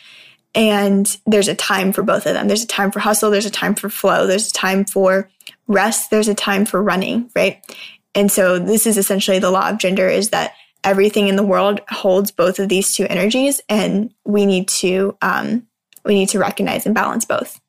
And 0.54 1.16
there's 1.26 1.48
a 1.48 1.54
time 1.54 1.92
for 1.92 2.02
both 2.02 2.26
of 2.26 2.34
them. 2.34 2.46
There's 2.46 2.64
a 2.64 2.66
time 2.66 2.90
for 2.90 3.00
hustle, 3.00 3.30
there's 3.30 3.46
a 3.46 3.50
time 3.50 3.74
for 3.74 3.88
flow, 3.88 4.26
there's 4.26 4.48
a 4.48 4.52
time 4.52 4.84
for 4.84 5.30
rest, 5.66 6.10
there's 6.10 6.28
a 6.28 6.34
time 6.34 6.66
for 6.66 6.82
running, 6.82 7.30
right? 7.34 7.64
And 8.14 8.30
so 8.30 8.58
this 8.58 8.86
is 8.86 8.98
essentially 8.98 9.38
the 9.38 9.50
law 9.50 9.70
of 9.70 9.78
gender 9.78 10.08
is 10.08 10.30
that 10.30 10.54
everything 10.84 11.28
in 11.28 11.36
the 11.36 11.42
world 11.42 11.80
holds 11.88 12.30
both 12.30 12.58
of 12.58 12.68
these 12.68 12.94
two 12.94 13.06
energies 13.08 13.60
and 13.68 14.12
we 14.24 14.44
need 14.44 14.68
to 14.68 15.16
um, 15.22 15.66
we 16.04 16.14
need 16.14 16.28
to 16.30 16.38
recognize 16.38 16.84
and 16.84 16.94
balance 16.94 17.24
both. 17.24 17.60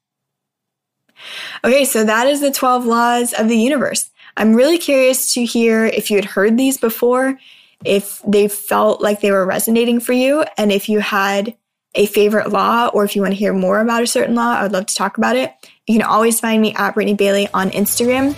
Okay, 1.64 1.86
so 1.86 2.04
that 2.04 2.28
is 2.28 2.42
the 2.42 2.52
12 2.52 2.86
laws 2.86 3.34
of 3.34 3.48
the 3.48 3.58
universe. 3.58 4.10
I'm 4.36 4.56
really 4.56 4.80
curious 4.80 5.34
to 5.36 5.46
hear 5.46 5.86
if 5.86 6.10
you 6.10 6.18
had 6.18 6.26
heard 6.26 6.58
these 6.58 6.78
before 6.78 7.38
if 7.86 8.22
they 8.26 8.48
felt 8.48 9.02
like 9.02 9.22
they 9.22 9.32
were 9.32 9.46
resonating 9.46 10.00
for 10.00 10.14
you. 10.14 10.46
And 10.58 10.72
if 10.72 10.90
you 10.90 11.00
had 11.00 11.56
a 11.96 12.06
favorite 12.06 12.52
law 12.52 12.88
or 12.88 13.04
if 13.04 13.16
you 13.16 13.22
want 13.22 13.34
to 13.34 13.40
hear 13.40 13.54
more 13.54 13.80
about 13.80 14.04
a 14.04 14.08
certain 14.08 14.36
law, 14.36 14.56
I 14.58 14.64
would 14.64 14.72
love 14.72 14.88
to 14.88 14.96
talk 14.96 15.18
about 15.18 15.36
it. 15.36 15.54
You 15.88 16.00
can 16.00 16.08
always 16.08 16.40
find 16.40 16.62
me 16.62 16.74
at 16.76 16.94
Brittany 16.94 17.16
Bailey 17.16 17.48
on 17.54 17.70
Instagram. 17.72 18.36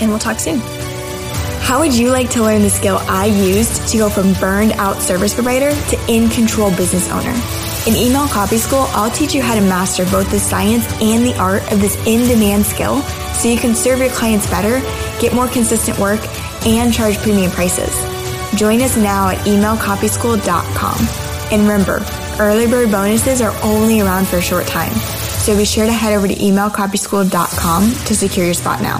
And 0.00 0.10
we'll 0.10 0.18
talk 0.18 0.38
soon. 0.38 0.60
How 1.62 1.78
would 1.80 1.94
you 1.94 2.10
like 2.10 2.28
to 2.30 2.42
learn 2.42 2.62
the 2.62 2.70
skill 2.70 2.98
I 3.02 3.26
used 3.26 3.88
to 3.88 3.98
go 3.98 4.10
from 4.10 4.34
burned 4.34 4.72
out 4.72 5.00
service 5.00 5.32
provider 5.32 5.70
to 5.70 6.04
in 6.08 6.28
control 6.28 6.70
business 6.70 7.10
owner? 7.10 7.32
In 7.86 7.96
Email 7.96 8.28
Copy 8.28 8.58
School, 8.58 8.84
I'll 8.90 9.10
teach 9.10 9.34
you 9.34 9.42
how 9.42 9.54
to 9.54 9.60
master 9.60 10.04
both 10.06 10.30
the 10.30 10.38
science 10.38 10.84
and 11.00 11.24
the 11.24 11.36
art 11.38 11.62
of 11.72 11.80
this 11.80 11.96
in 12.06 12.28
demand 12.28 12.66
skill 12.66 13.00
so 13.32 13.48
you 13.48 13.56
can 13.56 13.74
serve 13.74 14.00
your 14.00 14.10
clients 14.10 14.48
better, 14.50 14.80
get 15.20 15.34
more 15.34 15.48
consistent 15.48 15.98
work, 15.98 16.20
and 16.66 16.92
charge 16.92 17.16
premium 17.18 17.50
prices. 17.50 17.90
Join 18.58 18.82
us 18.82 18.96
now 18.96 19.30
at 19.30 19.38
emailcopyschool.com. 19.46 21.31
And 21.52 21.62
remember, 21.62 22.04
early 22.40 22.66
bird 22.66 22.90
bonuses 22.90 23.42
are 23.42 23.54
only 23.62 24.00
around 24.00 24.26
for 24.26 24.38
a 24.38 24.42
short 24.42 24.66
time. 24.66 24.92
So 25.42 25.56
be 25.56 25.66
sure 25.66 25.84
to 25.84 25.92
head 25.92 26.14
over 26.14 26.26
to 26.26 26.34
emailcopyschool.com 26.34 27.82
to 28.06 28.16
secure 28.16 28.46
your 28.46 28.54
spot 28.54 28.80
now. 28.80 28.98